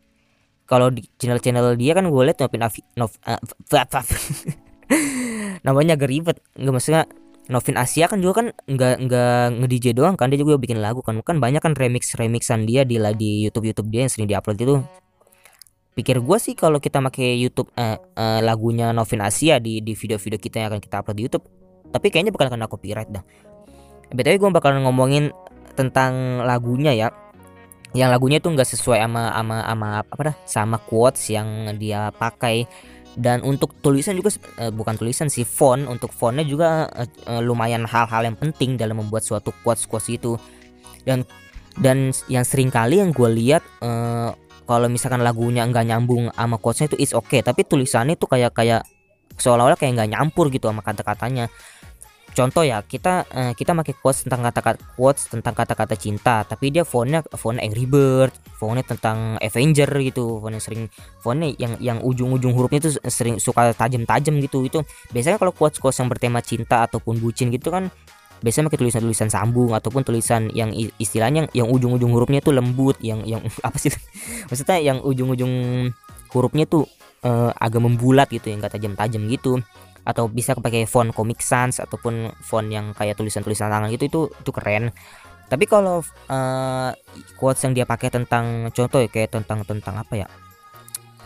kalau 0.65 0.89
di 0.89 1.05
channel-channel 1.21 1.77
dia 1.77 1.93
kan 1.93 2.09
gue 2.09 2.23
liat 2.25 2.41
Novin 2.41 2.65
Avi, 2.65 2.81
Nov, 2.97 3.13
uh, 3.29 3.37
namanya 5.67 5.93
agak 5.97 6.09
ribet. 6.09 6.37
Nggak 6.57 6.73
maksudnya 6.73 7.03
Novin 7.53 7.77
Asia 7.77 8.09
kan 8.09 8.25
juga 8.25 8.41
kan 8.41 8.47
nggak 8.65 8.95
nggak 9.05 9.45
nge 9.61 9.67
DJ 9.69 9.87
doang 9.93 10.17
kan 10.17 10.33
dia 10.33 10.41
juga 10.41 10.57
bikin 10.57 10.81
lagu 10.81 11.05
kan. 11.05 11.21
Kan 11.21 11.37
banyak 11.37 11.61
kan 11.61 11.77
remix 11.77 12.17
remixan 12.17 12.65
dia 12.65 12.89
di 12.89 12.97
di 13.17 13.45
YouTube 13.45 13.69
YouTube 13.69 13.93
dia 13.93 14.09
yang 14.09 14.13
sering 14.13 14.25
diupload 14.25 14.57
itu. 14.57 14.81
Pikir 15.95 16.25
gue 16.25 16.39
sih 16.41 16.57
kalau 16.57 16.81
kita 16.81 16.99
pakai 16.99 17.39
YouTube 17.39 17.69
uh, 17.77 18.01
uh, 18.01 18.41
lagunya 18.41 18.91
Novin 18.97 19.21
Asia 19.21 19.61
di 19.61 19.85
di 19.85 19.93
video-video 19.93 20.41
kita 20.41 20.65
yang 20.65 20.69
akan 20.75 20.81
kita 20.81 21.05
upload 21.05 21.17
di 21.21 21.25
YouTube 21.29 21.45
tapi 21.95 22.11
kayaknya 22.11 22.35
bakal 22.35 22.51
kena 22.51 22.67
copyright 22.67 23.11
dah. 23.13 23.23
Btw 24.11 24.41
gue 24.41 24.51
bakal 24.51 24.75
ngomongin 24.83 25.31
tentang 25.79 26.43
lagunya 26.43 26.91
ya 26.95 27.15
yang 27.95 28.11
lagunya 28.11 28.43
tuh 28.43 28.53
nggak 28.53 28.67
sesuai 28.67 28.99
sama 29.07 29.31
sama 29.31 29.57
sama 29.63 29.89
apa 30.03 30.23
dah 30.27 30.37
sama 30.45 30.77
quotes 30.83 31.31
yang 31.31 31.71
dia 31.79 32.11
pakai. 32.11 32.67
Dan 33.15 33.47
untuk 33.47 33.79
tulisan 33.79 34.19
juga 34.19 34.35
uh, 34.59 34.75
bukan 34.75 34.99
tulisan 34.99 35.31
sih 35.31 35.47
font. 35.47 35.87
Untuk 35.87 36.11
fontnya 36.11 36.43
juga 36.43 36.91
uh, 36.91 37.07
uh, 37.31 37.39
lumayan 37.39 37.87
hal-hal 37.87 38.27
yang 38.27 38.35
penting 38.35 38.75
dalam 38.75 38.99
membuat 38.99 39.23
suatu 39.23 39.55
quotes 39.63 39.87
quotes 39.87 40.11
itu. 40.11 40.35
Dan 41.07 41.23
dan 41.79 42.11
yang 42.27 42.43
sering 42.43 42.75
kali 42.75 42.99
yang 42.99 43.11
gue 43.11 43.31
lihat 43.35 43.63
kalau 44.65 44.87
misalkan 44.89 45.27
lagunya 45.27 45.67
nggak 45.67 45.87
nyambung 45.91 46.31
sama 46.31 46.57
quotesnya 46.57 46.95
itu 46.95 46.99
is 47.03 47.13
okay, 47.13 47.43
tapi 47.43 47.67
tulisannya 47.67 48.17
tuh 48.17 48.31
kayak 48.31 48.55
kayak 48.55 48.87
seolah-olah 49.35 49.75
kayak 49.75 49.99
nggak 49.99 50.11
nyampur 50.15 50.49
gitu 50.49 50.71
sama 50.71 50.81
kata-katanya 50.81 51.51
contoh 52.35 52.67
ya 52.67 52.83
kita 52.83 53.25
uh, 53.31 53.53
kita 53.55 53.71
pakai 53.73 53.95
quotes 53.97 54.27
tentang 54.27 54.43
kata-kata 54.51 54.79
quotes 54.99 55.31
tentang 55.31 55.55
kata-kata 55.55 55.95
cinta 55.95 56.43
tapi 56.43 56.75
dia 56.75 56.83
fontnya 56.83 57.23
font 57.39 57.57
Angry 57.63 57.87
Bird 57.87 58.35
fontnya 58.59 58.83
tentang 58.83 59.39
Avenger 59.39 59.89
gitu 60.03 60.43
fontnya 60.43 60.59
sering 60.59 60.91
fontnya 61.23 61.55
yang 61.57 61.79
yang 61.79 61.99
ujung-ujung 62.03 62.53
hurufnya 62.53 62.83
itu 62.85 62.91
sering 63.07 63.39
suka 63.39 63.71
tajam-tajam 63.73 64.35
gitu. 64.43 64.67
Itu 64.67 64.79
biasanya 65.15 65.39
kalau 65.39 65.55
quotes 65.55 65.79
quotes 65.79 65.97
yang 66.03 66.11
bertema 66.11 66.43
cinta 66.43 66.85
ataupun 66.85 67.23
bucin 67.23 67.55
gitu 67.55 67.71
kan 67.71 67.89
biasanya 68.45 68.69
pakai 68.69 68.81
tulisan-tulisan 68.85 69.33
sambung 69.33 69.73
ataupun 69.73 70.05
tulisan 70.05 70.53
yang 70.53 70.69
istilahnya 71.01 71.49
yang 71.57 71.65
ujung-ujung 71.73 72.13
hurufnya 72.13 72.45
itu 72.45 72.53
lembut 72.53 73.01
yang 73.01 73.25
yang 73.25 73.41
apa 73.67 73.81
sih 73.81 73.89
maksudnya 74.53 74.77
yang 74.85 75.01
ujung-ujung 75.01 75.53
hurufnya 76.29 76.69
tuh 76.69 76.85
uh, 77.25 77.51
agak 77.57 77.81
membulat 77.81 78.29
gitu 78.31 78.53
yang 78.53 78.63
gak 78.63 78.77
tajam-tajam 78.77 79.25
gitu. 79.27 79.59
Atau 80.05 80.29
bisa 80.29 80.53
pakai 80.53 80.85
font 80.85 81.09
Comic 81.11 81.41
Sans 81.41 81.81
ataupun 81.81 82.37
font 82.45 82.69
yang 82.69 82.93
kayak 82.93 83.17
tulisan-tulisan 83.17 83.73
tangan 83.73 83.89
gitu 83.89 84.05
itu 84.05 84.21
itu 84.29 84.51
keren. 84.53 84.93
Tapi 85.49 85.65
kalau 85.65 86.05
uh, 86.29 86.91
quotes 87.41 87.65
yang 87.65 87.73
dia 87.73 87.85
pakai 87.89 88.13
tentang 88.13 88.69
contoh 88.73 89.01
ya 89.01 89.09
kayak 89.09 89.33
tentang 89.33 89.65
tentang 89.65 89.97
apa 89.97 90.15
ya? 90.15 90.29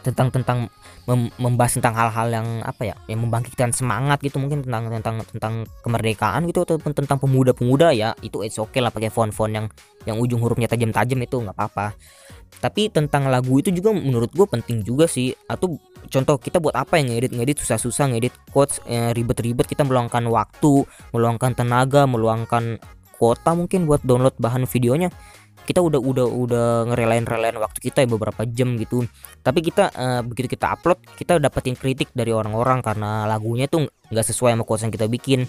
Tentang 0.07 0.31
tentang 0.31 0.71
mem 1.09 1.33
membahas 1.41 1.81
tentang 1.81 1.97
hal-hal 1.97 2.29
yang 2.29 2.49
apa 2.61 2.85
ya 2.85 2.97
yang 3.09 3.25
membangkitkan 3.25 3.73
semangat 3.73 4.21
gitu 4.21 4.37
mungkin 4.37 4.61
tentang 4.61 4.93
tentang 4.93 5.17
tentang 5.25 5.55
kemerdekaan 5.81 6.45
gitu 6.45 6.69
ataupun 6.69 6.93
tentang 6.93 7.17
pemuda-pemuda 7.17 7.97
ya 7.97 8.13
itu 8.21 8.45
it's 8.45 8.61
okay 8.61 8.85
lah 8.85 8.93
pakai 8.93 9.09
font-font 9.09 9.49
yang 9.49 9.67
yang 10.05 10.21
ujung 10.21 10.45
hurufnya 10.45 10.69
tajam-tajam 10.69 11.17
itu 11.25 11.37
nggak 11.41 11.57
apa-apa 11.57 11.97
tapi 12.59 12.91
tentang 12.91 13.31
lagu 13.31 13.63
itu 13.63 13.71
juga 13.71 13.95
menurut 13.95 14.35
gue 14.35 14.47
penting 14.49 14.83
juga 14.83 15.07
sih. 15.07 15.31
Atau 15.47 15.79
contoh 16.11 16.37
kita 16.43 16.59
buat 16.59 16.75
apa 16.75 16.99
yang 16.99 17.15
ngedit 17.15 17.33
ngedit 17.37 17.57
susah-susah 17.63 18.11
ngedit 18.11 18.35
quotes 18.51 18.83
eh, 18.91 19.15
ribet-ribet 19.15 19.69
kita 19.71 19.87
meluangkan 19.87 20.27
waktu 20.27 20.83
meluangkan 21.15 21.55
tenaga 21.55 22.09
meluangkan 22.09 22.83
kuota 23.19 23.55
mungkin 23.55 23.87
buat 23.87 24.03
download 24.03 24.35
bahan 24.39 24.67
videonya. 24.67 25.15
Kita 25.69 25.85
udah 25.85 26.01
udah 26.01 26.27
udah 26.27 26.69
ngerelain-relain 26.89 27.61
waktu 27.61 27.79
kita 27.93 28.03
ya 28.03 28.09
beberapa 28.09 28.43
jam 28.49 28.81
gitu. 28.81 29.05
Tapi 29.45 29.61
kita 29.61 29.93
uh, 29.93 30.21
begitu 30.25 30.57
kita 30.57 30.73
upload 30.75 30.99
kita 31.15 31.37
dapetin 31.37 31.77
kritik 31.77 32.09
dari 32.17 32.33
orang-orang 32.33 32.81
karena 32.81 33.29
lagunya 33.29 33.69
tuh 33.69 33.87
nggak 34.09 34.27
sesuai 34.33 34.57
sama 34.57 34.65
quotes 34.65 34.89
yang 34.89 34.95
kita 34.97 35.07
bikin 35.07 35.45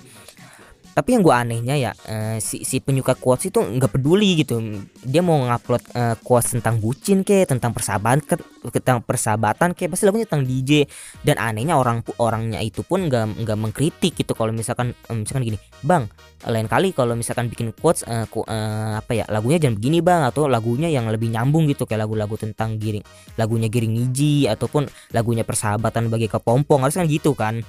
tapi 1.00 1.15
yang 1.15 1.24
gue 1.24 1.32
anehnya 1.32 1.79
ya 1.79 1.91
uh, 1.96 2.36
si 2.44 2.68
si 2.68 2.84
penyuka 2.84 3.15
quotes 3.15 3.48
itu 3.48 3.63
nggak 3.63 3.96
peduli 3.96 4.44
gitu. 4.44 4.60
Dia 5.08 5.24
mau 5.24 5.39
ngupload 5.39 5.84
uh, 5.96 6.15
quotes 6.20 6.60
tentang 6.60 6.84
bucin 6.84 7.24
ke 7.24 7.48
tentang 7.48 7.72
persahabatan 7.72 8.20
ke 8.20 8.36
tentang 8.75 9.00
persahabatan 9.00 9.72
ke 9.72 9.88
pasti 9.88 10.03
lagunya 10.03 10.27
tentang 10.27 10.44
DJ 10.44 10.84
dan 11.24 11.39
anehnya 11.39 11.79
orang 11.79 12.03
orangnya 12.20 12.60
itu 12.60 12.84
pun 12.84 13.08
nggak 13.08 13.48
nggak 13.48 13.56
mengkritik 13.56 14.20
gitu. 14.20 14.36
Kalau 14.36 14.51
misalkan 14.51 14.91
misalkan 15.08 15.48
gini 15.48 15.58
bang 15.79 16.03
lain 16.48 16.68
kali 16.68 16.96
kalau 16.96 17.15
misalkan 17.15 17.48
bikin 17.48 17.72
quotes 17.75 18.03
uh, 18.08 18.27
uh, 18.27 19.00
apa 19.00 19.12
ya 19.12 19.25
lagunya 19.27 19.60
jangan 19.60 19.75
begini 19.79 20.00
bang 20.03 20.24
atau 20.27 20.48
lagunya 20.51 20.91
yang 20.91 21.08
lebih 21.12 21.32
nyambung 21.32 21.68
gitu 21.68 21.84
kayak 21.84 22.08
lagu-lagu 22.08 22.36
tentang 22.39 22.79
giring 22.79 23.03
lagunya 23.36 23.68
giring 23.68 23.91
niji 23.91 24.48
ataupun 24.48 24.88
lagunya 25.12 25.44
persahabatan 25.44 26.08
bagi 26.08 26.32
kepompong 26.32 26.88
harus 26.88 26.96
kan 26.96 27.08
gitu 27.12 27.36
kan 27.36 27.60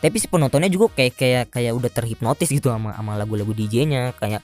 tapi 0.00 0.16
si 0.16 0.26
penontonnya 0.26 0.72
juga 0.72 0.92
kayak 0.96 1.14
kayak 1.14 1.44
kayak 1.52 1.72
udah 1.76 1.90
terhipnotis 1.92 2.48
gitu 2.48 2.72
sama 2.72 2.96
sama 2.96 3.20
lagu-lagu 3.20 3.52
DJ-nya 3.52 4.16
kayak 4.16 4.42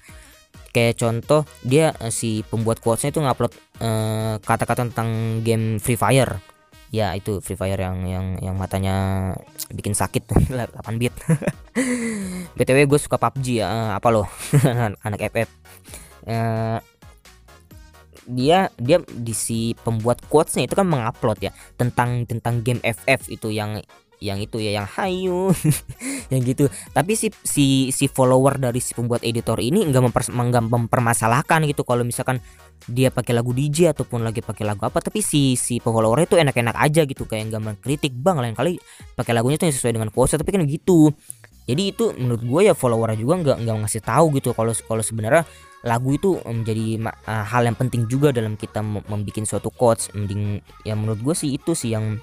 kayak 0.70 0.94
contoh 1.00 1.48
dia 1.64 1.96
eh, 2.00 2.12
si 2.12 2.44
pembuat 2.46 2.84
quotesnya 2.84 3.12
itu 3.16 3.20
ngupload 3.24 3.52
eh, 3.80 4.34
kata-kata 4.44 4.84
uh, 4.84 4.84
tentang 4.88 5.40
game 5.40 5.80
Free 5.80 5.96
Fire. 5.96 6.38
Ya 6.92 7.16
itu 7.16 7.42
Free 7.42 7.58
Fire 7.58 7.80
yang 7.80 8.04
yang 8.04 8.26
yang 8.38 8.54
matanya 8.54 9.32
bikin 9.72 9.96
sakit. 9.96 10.28
8 10.52 11.00
bit 11.00 11.16
btw 12.56 12.88
gue 12.88 13.00
suka 13.00 13.20
PUBG 13.20 13.60
ya 13.60 13.68
uh, 13.68 13.90
apa 14.00 14.08
loh 14.08 14.26
anak 15.06 15.28
FF 15.28 15.48
uh, 16.26 16.80
dia 18.26 18.72
dia 18.80 18.98
di 19.06 19.34
si 19.36 19.76
pembuat 19.86 20.18
quotesnya 20.26 20.66
itu 20.66 20.74
kan 20.74 20.88
mengupload 20.88 21.38
ya 21.38 21.52
tentang 21.78 22.26
tentang 22.26 22.64
game 22.64 22.82
FF 22.82 23.30
itu 23.30 23.54
yang 23.54 23.78
yang 24.20 24.40
itu 24.40 24.56
ya 24.56 24.80
yang 24.82 24.88
hayu 24.88 25.52
yang 26.32 26.40
gitu. 26.42 26.72
Tapi 26.92 27.12
si 27.14 27.28
si 27.44 27.66
si 27.92 28.04
follower 28.08 28.56
dari 28.56 28.80
si 28.80 28.96
pembuat 28.96 29.22
editor 29.22 29.60
ini 29.60 29.84
nggak 29.84 30.02
memper, 30.10 30.22
mempermasalahkan 30.64 31.68
gitu 31.68 31.84
kalau 31.84 32.02
misalkan 32.02 32.40
dia 32.86 33.10
pakai 33.10 33.34
lagu 33.34 33.50
DJ 33.50 33.92
ataupun 33.92 34.24
lagi 34.24 34.40
pakai 34.40 34.64
lagu 34.64 34.84
apa. 34.88 35.00
Tapi 35.04 35.20
si 35.20 35.54
si 35.58 35.78
follower 35.82 36.24
itu 36.24 36.40
enak-enak 36.40 36.76
aja 36.76 37.04
gitu 37.04 37.28
kayak 37.28 37.52
nggak 37.52 37.62
mengkritik. 37.62 38.12
Bang 38.16 38.40
lain 38.40 38.56
kali 38.56 38.80
pakai 39.14 39.32
lagunya 39.36 39.60
tuh 39.60 39.68
yang 39.68 39.76
sesuai 39.76 39.92
dengan 40.00 40.10
kuasa 40.10 40.40
tapi 40.40 40.50
kan 40.54 40.64
gitu. 40.64 41.12
Jadi 41.66 41.82
itu 41.90 42.14
menurut 42.14 42.42
gue 42.46 42.60
ya 42.70 42.74
follower 42.78 43.18
juga 43.18 43.42
nggak 43.42 43.56
nggak 43.66 43.76
ngasih 43.84 44.02
tahu 44.06 44.30
gitu 44.38 44.54
kalau 44.54 44.70
kalau 44.86 45.02
sebenarnya 45.02 45.42
lagu 45.82 46.14
itu 46.14 46.38
menjadi 46.46 47.10
hal 47.26 47.62
yang 47.66 47.74
penting 47.78 48.06
juga 48.06 48.30
dalam 48.30 48.54
kita 48.54 48.80
membuat 48.82 49.44
suatu 49.44 49.74
quotes. 49.74 50.14
Mending 50.14 50.62
ya 50.86 50.94
menurut 50.94 51.18
gue 51.20 51.34
sih 51.34 51.58
itu 51.58 51.74
sih 51.74 51.92
yang 51.92 52.22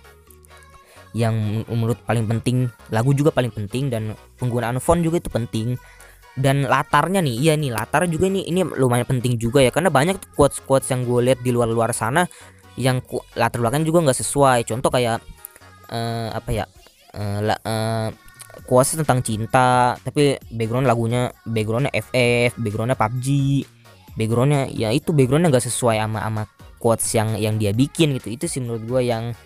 yang 1.14 1.62
menurut 1.70 2.02
paling 2.04 2.26
penting 2.26 2.68
lagu 2.90 3.14
juga 3.14 3.30
paling 3.30 3.54
penting 3.54 3.94
dan 3.94 4.18
penggunaan 4.42 4.82
font 4.82 5.00
juga 5.02 5.22
itu 5.22 5.30
penting. 5.30 5.78
Dan 6.34 6.66
latarnya 6.66 7.22
nih 7.22 7.36
iya 7.38 7.54
nih 7.54 7.70
latar 7.70 8.10
juga 8.10 8.26
ini 8.26 8.50
ini 8.50 8.66
lumayan 8.66 9.06
penting 9.06 9.38
juga 9.38 9.62
ya 9.62 9.70
karena 9.70 9.94
banyak 9.94 10.18
quotes 10.34 10.66
quotes 10.66 10.90
yang 10.90 11.06
gue 11.06 11.30
lihat 11.30 11.46
di 11.46 11.54
luar 11.54 11.70
luar 11.70 11.94
sana 11.94 12.26
yang 12.74 13.06
latar 13.38 13.62
belakang 13.62 13.86
juga 13.86 14.10
nggak 14.10 14.18
sesuai. 14.18 14.66
Contoh 14.66 14.90
kayak 14.90 15.22
uh, 15.94 16.34
apa 16.34 16.50
ya 16.50 16.66
uh, 17.14 17.40
la, 17.46 17.56
uh, 17.62 18.10
quotes 18.66 18.98
tentang 18.98 19.22
cinta 19.22 19.94
tapi 20.02 20.42
background 20.50 20.90
lagunya 20.90 21.30
backgroundnya 21.46 21.94
FF 21.94 22.58
backgroundnya 22.58 22.98
PUBG 22.98 23.28
backgroundnya 24.18 24.62
ya 24.74 24.90
itu 24.90 25.14
backgroundnya 25.14 25.54
nggak 25.54 25.66
sesuai 25.70 26.02
sama 26.02 26.20
sama 26.26 26.44
quotes 26.82 27.08
yang 27.14 27.38
yang 27.38 27.56
dia 27.62 27.72
bikin 27.72 28.18
gitu. 28.18 28.34
Itu 28.34 28.46
sih 28.50 28.60
menurut 28.60 28.84
gue 28.84 29.02
yang 29.06 29.38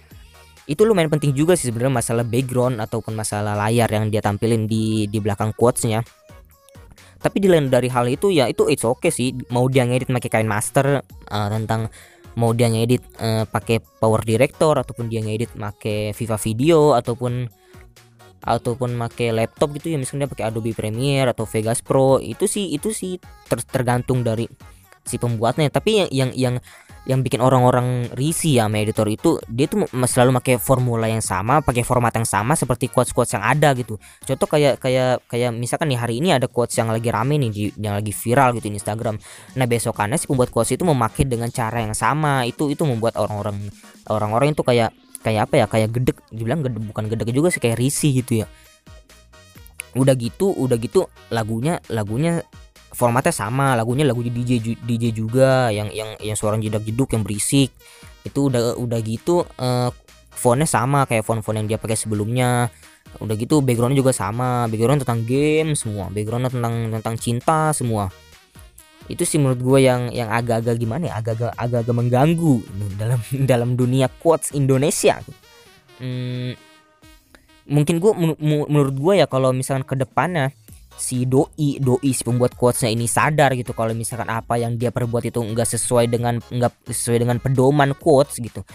itu 0.68 0.84
lumayan 0.84 1.08
penting 1.08 1.32
juga 1.32 1.56
sih 1.56 1.72
sebenarnya 1.72 2.04
masalah 2.04 2.28
background 2.28 2.84
ataupun 2.84 3.16
masalah 3.16 3.56
layar 3.56 3.88
yang 3.88 4.12
dia 4.12 4.20
tampilin 4.20 4.68
di 4.68 5.08
di 5.08 5.18
belakang 5.24 5.56
quotesnya. 5.56 6.04
Tapi 7.18 7.42
di 7.42 7.48
lain 7.50 7.72
dari 7.72 7.88
hal 7.90 8.06
itu 8.12 8.30
ya 8.30 8.52
itu 8.52 8.68
it's 8.68 8.84
okay 8.84 9.10
sih. 9.10 9.32
Mau 9.50 9.72
dia 9.72 9.88
ngedit 9.88 10.12
pakai 10.12 10.30
kain 10.30 10.46
master 10.46 11.02
uh, 11.32 11.48
tentang 11.50 11.88
mau 12.38 12.52
dia 12.54 12.68
ngedit 12.70 13.02
uh, 13.18 13.48
pakai 13.50 13.80
power 13.80 14.22
director 14.22 14.78
ataupun 14.78 15.10
dia 15.10 15.24
ngedit 15.24 15.56
pakai 15.58 16.14
Viva 16.14 16.38
Video 16.38 16.94
ataupun 16.94 17.48
ataupun 18.48 18.96
pakai 18.96 19.34
laptop 19.34 19.74
gitu 19.76 19.92
ya 19.92 19.98
misalnya 19.98 20.30
pakai 20.30 20.48
Adobe 20.52 20.72
Premiere 20.72 21.34
atau 21.34 21.50
Vegas 21.50 21.82
Pro 21.82 22.22
itu 22.22 22.46
sih 22.46 22.72
itu 22.72 22.94
sih 22.94 23.18
ter 23.50 23.60
tergantung 23.66 24.22
dari 24.22 24.46
si 25.08 25.16
pembuatnya. 25.16 25.72
Tapi 25.72 26.06
yang 26.06 26.10
yang 26.12 26.32
yang 26.36 26.56
yang 27.08 27.24
bikin 27.24 27.40
orang-orang 27.40 28.12
risih 28.12 28.60
ya 28.60 28.68
sama 28.68 28.84
editor 28.84 29.08
itu 29.08 29.40
dia 29.48 29.72
tuh 29.72 29.88
selalu 29.88 30.44
pakai 30.44 30.60
formula 30.60 31.08
yang 31.08 31.24
sama, 31.24 31.64
pakai 31.64 31.88
format 31.88 32.12
yang 32.12 32.28
sama 32.28 32.60
seperti 32.60 32.92
quotes-quotes 32.92 33.32
yang 33.40 33.48
ada 33.48 33.72
gitu. 33.80 33.96
Contoh 34.28 34.44
kayak 34.44 34.84
kayak 34.84 35.24
kayak 35.32 35.56
misalkan 35.56 35.88
nih 35.88 35.96
hari 36.04 36.20
ini 36.20 36.36
ada 36.36 36.52
quotes 36.52 36.76
yang 36.76 36.92
lagi 36.92 37.08
rame 37.08 37.40
nih 37.40 37.50
di, 37.50 37.64
yang 37.80 37.96
lagi 37.96 38.12
viral 38.12 38.60
gitu 38.60 38.68
di 38.68 38.76
Instagram. 38.76 39.16
Nah, 39.56 39.66
besokannya 39.66 40.20
si 40.20 40.28
pembuat 40.28 40.52
quotes 40.52 40.76
itu 40.76 40.84
memakai 40.84 41.24
dengan 41.24 41.48
cara 41.48 41.80
yang 41.80 41.96
sama. 41.96 42.44
Itu 42.44 42.68
itu 42.68 42.84
membuat 42.84 43.16
orang-orang 43.16 43.72
orang-orang 44.12 44.52
itu 44.52 44.68
kayak 44.68 44.92
kayak 45.24 45.48
apa 45.48 45.64
ya? 45.64 45.66
Kayak 45.72 45.90
gedek, 45.96 46.18
dibilang 46.28 46.60
gedek 46.60 46.84
bukan 46.92 47.08
gedek 47.08 47.32
juga 47.32 47.56
sih 47.56 47.64
kayak 47.64 47.80
risih 47.80 48.20
gitu 48.20 48.44
ya. 48.44 48.52
Udah 49.96 50.12
gitu, 50.20 50.52
udah 50.52 50.76
gitu 50.76 51.08
lagunya 51.32 51.80
lagunya 51.88 52.44
formatnya 52.92 53.34
sama 53.36 53.76
lagunya 53.76 54.08
lagu 54.08 54.24
DJ 54.24 54.80
DJ 54.84 55.12
juga 55.12 55.70
yang 55.74 55.92
yang 55.92 56.16
yang 56.20 56.38
suara 56.38 56.56
jedak 56.60 56.84
jeduk 56.88 57.12
yang 57.14 57.24
berisik. 57.24 57.72
Itu 58.24 58.52
udah 58.52 58.76
udah 58.80 59.00
gitu 59.04 59.44
uh, 59.60 59.90
fontnya 60.32 60.68
sama 60.70 61.08
kayak 61.08 61.26
font-font 61.26 61.58
yang 61.58 61.68
dia 61.68 61.80
pakai 61.80 61.98
sebelumnya. 61.98 62.72
Udah 63.24 63.34
gitu 63.40 63.64
backgroundnya 63.64 64.04
juga 64.04 64.12
sama 64.12 64.68
background 64.68 65.02
tentang 65.02 65.24
game 65.24 65.74
semua 65.74 66.12
backgroundnya 66.12 66.52
tentang 66.52 66.76
tentang 67.00 67.16
cinta 67.18 67.72
semua. 67.72 68.12
Itu 69.08 69.24
sih 69.24 69.40
menurut 69.40 69.64
gue 69.64 69.80
yang 69.88 70.12
yang 70.12 70.28
agak-agak 70.28 70.76
gimana 70.76 71.08
ya 71.08 71.24
agak-agak 71.24 71.56
agak-agak 71.56 71.96
mengganggu 71.96 72.56
dalam 73.00 73.20
dalam 73.52 73.70
dunia 73.80 74.12
quotes 74.20 74.52
Indonesia. 74.52 75.24
Hmm, 75.98 76.54
mungkin 77.66 78.00
gue 78.00 78.12
menurut 78.68 78.96
gue 78.96 79.14
ya 79.20 79.26
kalau 79.26 79.52
misalkan 79.52 79.84
ke 79.88 79.96
depannya 80.00 80.56
si 80.98 81.30
doi 81.30 81.78
doi 81.78 82.12
si 82.12 82.26
pembuat 82.26 82.58
quotesnya 82.58 82.90
ini 82.92 83.06
sadar 83.06 83.54
gitu 83.54 83.72
kalau 83.72 83.94
misalkan 83.94 84.28
apa 84.28 84.58
yang 84.58 84.76
dia 84.76 84.90
perbuat 84.90 85.30
itu 85.30 85.40
nggak 85.40 85.70
sesuai 85.78 86.10
dengan 86.10 86.42
nggak 86.42 86.90
sesuai 86.90 87.24
dengan 87.24 87.38
pedoman 87.38 87.94
quotes 87.96 88.42
gitu. 88.42 88.66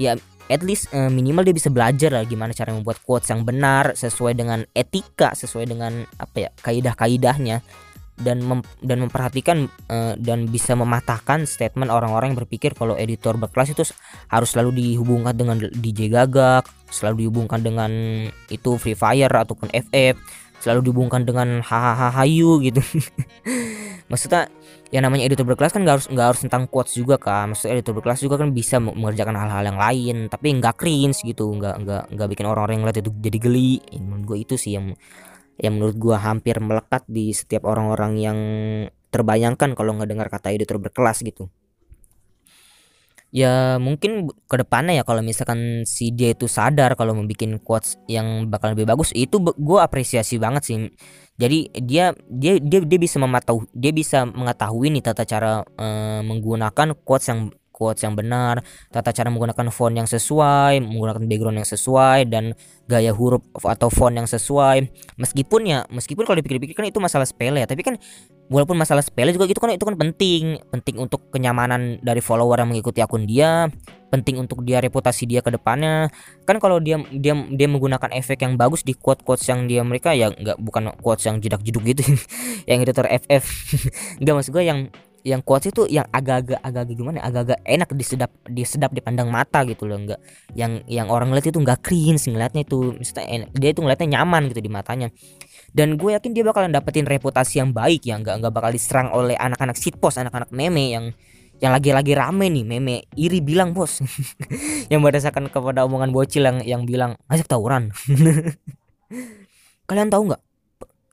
Ya 0.00 0.16
at 0.46 0.62
least 0.62 0.90
uh, 0.94 1.10
minimal 1.10 1.42
dia 1.44 1.54
bisa 1.54 1.70
belajar 1.70 2.10
lah 2.14 2.24
gimana 2.24 2.54
cara 2.54 2.70
membuat 2.70 3.02
quotes 3.02 3.28
yang 3.30 3.42
benar 3.42 3.94
sesuai 3.98 4.34
dengan 4.38 4.62
etika 4.72 5.34
sesuai 5.34 5.66
dengan 5.66 6.06
apa 6.22 6.36
ya 6.46 6.50
kaidah-kaidahnya 6.62 7.62
dan 8.16 8.40
mem 8.40 8.64
dan 8.80 9.04
memperhatikan 9.04 9.68
uh, 9.92 10.16
dan 10.16 10.48
bisa 10.48 10.72
mematahkan 10.72 11.44
statement 11.44 11.92
orang-orang 11.92 12.32
yang 12.32 12.40
berpikir 12.40 12.72
kalau 12.72 12.96
editor 12.96 13.36
berkelas 13.36 13.76
itu 13.76 13.84
harus 14.32 14.48
selalu 14.56 14.72
dihubungkan 14.80 15.36
dengan 15.36 15.60
DJ 15.60 16.08
gagak, 16.08 16.64
selalu 16.88 17.28
dihubungkan 17.28 17.60
dengan 17.60 17.92
itu 18.48 18.80
Free 18.80 18.96
Fire 18.96 19.28
ataupun 19.28 19.68
FF 19.68 20.16
selalu 20.60 20.90
dihubungkan 20.90 21.22
dengan 21.24 21.62
hahaha 21.62 22.12
hayu 22.22 22.58
gitu. 22.62 22.80
Maksudnya 24.10 24.48
yang 24.94 25.02
namanya 25.02 25.26
editor 25.26 25.42
berkelas 25.42 25.74
kan 25.74 25.82
nggak 25.82 25.94
harus 25.98 26.06
nggak 26.06 26.26
harus 26.30 26.40
tentang 26.46 26.70
quotes 26.70 26.94
juga 26.94 27.18
kan 27.18 27.50
maksudnya 27.50 27.74
editor 27.74 27.90
berkelas 27.98 28.22
juga 28.22 28.38
kan 28.38 28.54
bisa 28.54 28.78
mengerjakan 28.78 29.34
hal-hal 29.34 29.66
yang 29.66 29.74
lain 29.82 30.30
tapi 30.30 30.54
nggak 30.54 30.78
cringe 30.78 31.26
gitu. 31.26 31.50
Nggak 31.58 31.74
nggak 31.82 32.02
nggak 32.14 32.28
bikin 32.30 32.46
orang-orang 32.46 32.74
yang 32.78 32.82
ngeliat 32.86 32.98
itu 33.02 33.10
jadi 33.18 33.38
geli. 33.42 33.72
Menurut 33.98 34.24
gue 34.30 34.38
itu 34.46 34.54
sih 34.54 34.78
yang 34.78 34.94
yang 35.56 35.80
menurut 35.80 35.96
gua 35.96 36.20
hampir 36.20 36.60
melekat 36.60 37.08
di 37.08 37.32
setiap 37.32 37.64
orang-orang 37.64 38.12
yang 38.20 38.38
terbayangkan 39.08 39.72
kalau 39.72 39.96
ngedengar 39.96 40.28
kata 40.28 40.52
editor 40.52 40.76
berkelas 40.76 41.24
gitu 41.24 41.48
ya 43.36 43.76
mungkin 43.76 44.32
ke 44.48 44.56
depannya 44.56 44.96
ya 44.96 45.04
kalau 45.04 45.20
misalkan 45.20 45.84
si 45.84 46.08
dia 46.08 46.32
itu 46.32 46.48
sadar 46.48 46.96
kalau 46.96 47.12
membuat 47.12 47.60
quotes 47.60 48.00
yang 48.08 48.48
bakal 48.48 48.72
lebih 48.72 48.88
bagus 48.88 49.12
itu 49.12 49.36
gue 49.36 49.76
apresiasi 49.76 50.40
banget 50.40 50.62
sih 50.64 50.76
jadi 51.36 51.68
dia 51.84 52.04
dia 52.32 52.56
dia 52.56 52.80
dia 52.80 52.96
bisa 52.96 53.20
mematahu 53.20 53.68
dia 53.76 53.92
bisa 53.92 54.24
mengetahui 54.24 54.88
nih 54.88 55.04
tata 55.04 55.28
cara 55.28 55.60
uh, 55.60 56.24
menggunakan 56.24 56.96
quotes 57.04 57.28
yang 57.28 57.52
quotes 57.76 58.00
yang 58.00 58.16
benar, 58.16 58.64
tata 58.88 59.12
cara 59.12 59.28
menggunakan 59.28 59.68
font 59.68 59.92
yang 59.92 60.08
sesuai, 60.08 60.80
menggunakan 60.80 61.20
background 61.28 61.60
yang 61.60 61.68
sesuai 61.68 62.24
dan 62.32 62.56
gaya 62.88 63.12
huruf 63.12 63.44
atau 63.60 63.92
font 63.92 64.16
yang 64.16 64.24
sesuai. 64.24 64.88
Meskipun 65.20 65.60
ya, 65.68 65.84
meskipun 65.92 66.24
kalau 66.24 66.40
dipikir-pikir 66.40 66.72
kan 66.72 66.88
itu 66.88 66.96
masalah 67.04 67.28
sepele 67.28 67.60
ya, 67.60 67.68
tapi 67.68 67.84
kan 67.84 68.00
walaupun 68.46 68.78
masalah 68.78 69.02
sepele 69.02 69.34
juga 69.34 69.46
itu 69.46 69.58
kan 69.58 69.74
itu 69.74 69.84
kan 69.84 69.96
penting, 69.98 70.60
penting 70.70 70.96
untuk 71.02 71.30
kenyamanan 71.34 71.98
dari 72.02 72.22
follower 72.22 72.62
yang 72.62 72.70
mengikuti 72.70 73.02
akun 73.02 73.26
dia, 73.26 73.66
penting 74.10 74.38
untuk 74.38 74.62
dia 74.62 74.78
reputasi 74.78 75.26
dia 75.26 75.42
ke 75.42 75.50
depannya. 75.50 76.10
Kan 76.46 76.62
kalau 76.62 76.78
dia 76.78 77.02
dia 77.10 77.34
dia 77.34 77.68
menggunakan 77.68 78.10
efek 78.14 78.46
yang 78.46 78.54
bagus 78.54 78.86
di 78.86 78.94
quote-quotes 78.94 79.46
yang 79.50 79.66
dia 79.66 79.82
mereka 79.82 80.14
ya 80.14 80.30
nggak 80.30 80.58
bukan 80.62 80.94
quotes 81.02 81.26
yang 81.26 81.42
jedak-jeduk 81.42 81.82
gitu. 81.94 82.02
Yang 82.70 82.78
editor 82.90 83.06
FF. 83.06 83.44
nggak 84.22 84.34
maksud 84.34 84.50
gue 84.50 84.64
yang 84.66 84.90
yang 85.26 85.42
quotes 85.42 85.74
itu 85.74 85.90
yang 85.90 86.06
agak-agak 86.14 86.62
agak-agak 86.62 86.94
gimana 86.94 87.16
ya, 87.18 87.24
agak-agak 87.26 87.58
enak 87.66 87.88
disedap 87.98 88.30
disedap 88.46 88.90
dipandang 88.94 89.26
mata 89.26 89.66
gitu 89.66 89.82
loh 89.82 89.98
enggak 89.98 90.22
yang 90.54 90.86
yang 90.86 91.10
orang 91.10 91.34
ngeliat 91.34 91.50
itu 91.50 91.58
nggak 91.58 91.82
cringe 91.82 92.30
ngeliatnya 92.30 92.62
itu 92.62 92.94
misalnya 92.94 93.26
enak, 93.42 93.48
dia 93.58 93.70
itu 93.74 93.80
ngeliatnya 93.82 94.08
nyaman 94.22 94.42
gitu 94.54 94.62
di 94.62 94.70
matanya 94.70 95.10
dan 95.72 95.96
gue 95.98 96.10
yakin 96.14 96.30
dia 96.36 96.44
bakalan 96.46 96.70
dapetin 96.70 97.08
reputasi 97.08 97.62
yang 97.62 97.70
baik 97.72 98.04
ya 98.06 98.20
nggak 98.20 98.42
nggak 98.42 98.52
bakal 98.52 98.70
diserang 98.70 99.08
oleh 99.10 99.34
anak-anak 99.34 99.74
shitpost 99.78 100.20
anak-anak 100.20 100.50
meme 100.52 100.92
yang 100.92 101.04
yang 101.56 101.72
lagi-lagi 101.72 102.12
rame 102.12 102.52
nih 102.52 102.64
meme 102.68 103.08
iri 103.16 103.40
bilang 103.40 103.72
bos 103.72 104.04
yang 104.92 105.00
berdasarkan 105.00 105.48
kepada 105.48 105.88
omongan 105.88 106.12
bocil 106.12 106.44
yang 106.44 106.60
yang 106.62 106.82
bilang 106.84 107.16
ajak 107.32 107.48
tawuran 107.48 107.90
kalian 109.88 110.12
tahu 110.12 110.34
nggak 110.34 110.42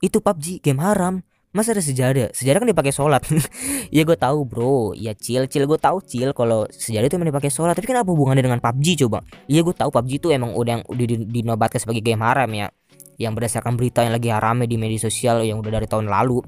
itu 0.04 0.20
PUBG 0.20 0.60
game 0.60 0.84
haram 0.84 1.24
Masa 1.54 1.78
ada 1.78 1.86
sejadah? 1.86 2.34
Sejadah 2.34 2.66
kan 2.66 2.70
dipakai 2.74 2.90
sholat. 2.90 3.22
ya 3.96 4.02
gue 4.02 4.18
tahu 4.18 4.42
bro. 4.42 4.98
Ya 4.98 5.14
chill 5.14 5.46
chill 5.46 5.70
gue 5.70 5.78
tahu 5.78 6.02
chill 6.02 6.34
kalau 6.34 6.66
sejadah 6.66 7.06
itu 7.06 7.14
emang 7.14 7.30
dipakai 7.30 7.54
sholat. 7.54 7.78
Tapi 7.78 7.94
kan 7.94 8.02
apa 8.02 8.10
hubungannya 8.10 8.42
dengan 8.42 8.58
PUBG 8.58 9.06
coba? 9.06 9.22
Iya 9.46 9.62
gue 9.62 9.76
tahu 9.78 9.94
PUBG 9.94 10.12
itu 10.18 10.28
emang 10.34 10.58
udah 10.58 10.82
yang 10.82 10.84
dinobatkan 11.30 11.78
sebagai 11.78 12.02
game 12.02 12.26
haram 12.26 12.50
ya. 12.50 12.74
Yang 13.18 13.32
berdasarkan 13.40 13.74
berita 13.78 14.02
yang 14.02 14.14
lagi 14.16 14.30
haramnya 14.34 14.66
di 14.66 14.78
media 14.80 15.00
sosial 15.00 15.46
yang 15.46 15.62
udah 15.62 15.82
dari 15.82 15.88
tahun 15.88 16.10
lalu. 16.10 16.42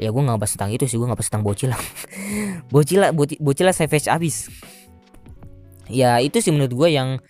Ya 0.00 0.08
gue 0.08 0.22
nggak 0.22 0.40
bahas 0.40 0.52
tentang 0.56 0.72
itu 0.72 0.88
sih 0.88 0.96
gue 0.96 1.04
nggak 1.04 1.18
bahas 1.20 1.28
tentang 1.28 1.44
bocil 1.44 1.68
bocil 2.72 2.98
lah 3.04 3.10
bocil 3.16 3.64
lah 3.68 3.76
savage 3.76 4.08
abis. 4.08 4.48
Ya 5.90 6.16
itu 6.24 6.40
sih 6.40 6.52
menurut 6.54 6.72
gue 6.72 6.88
yang 6.94 7.20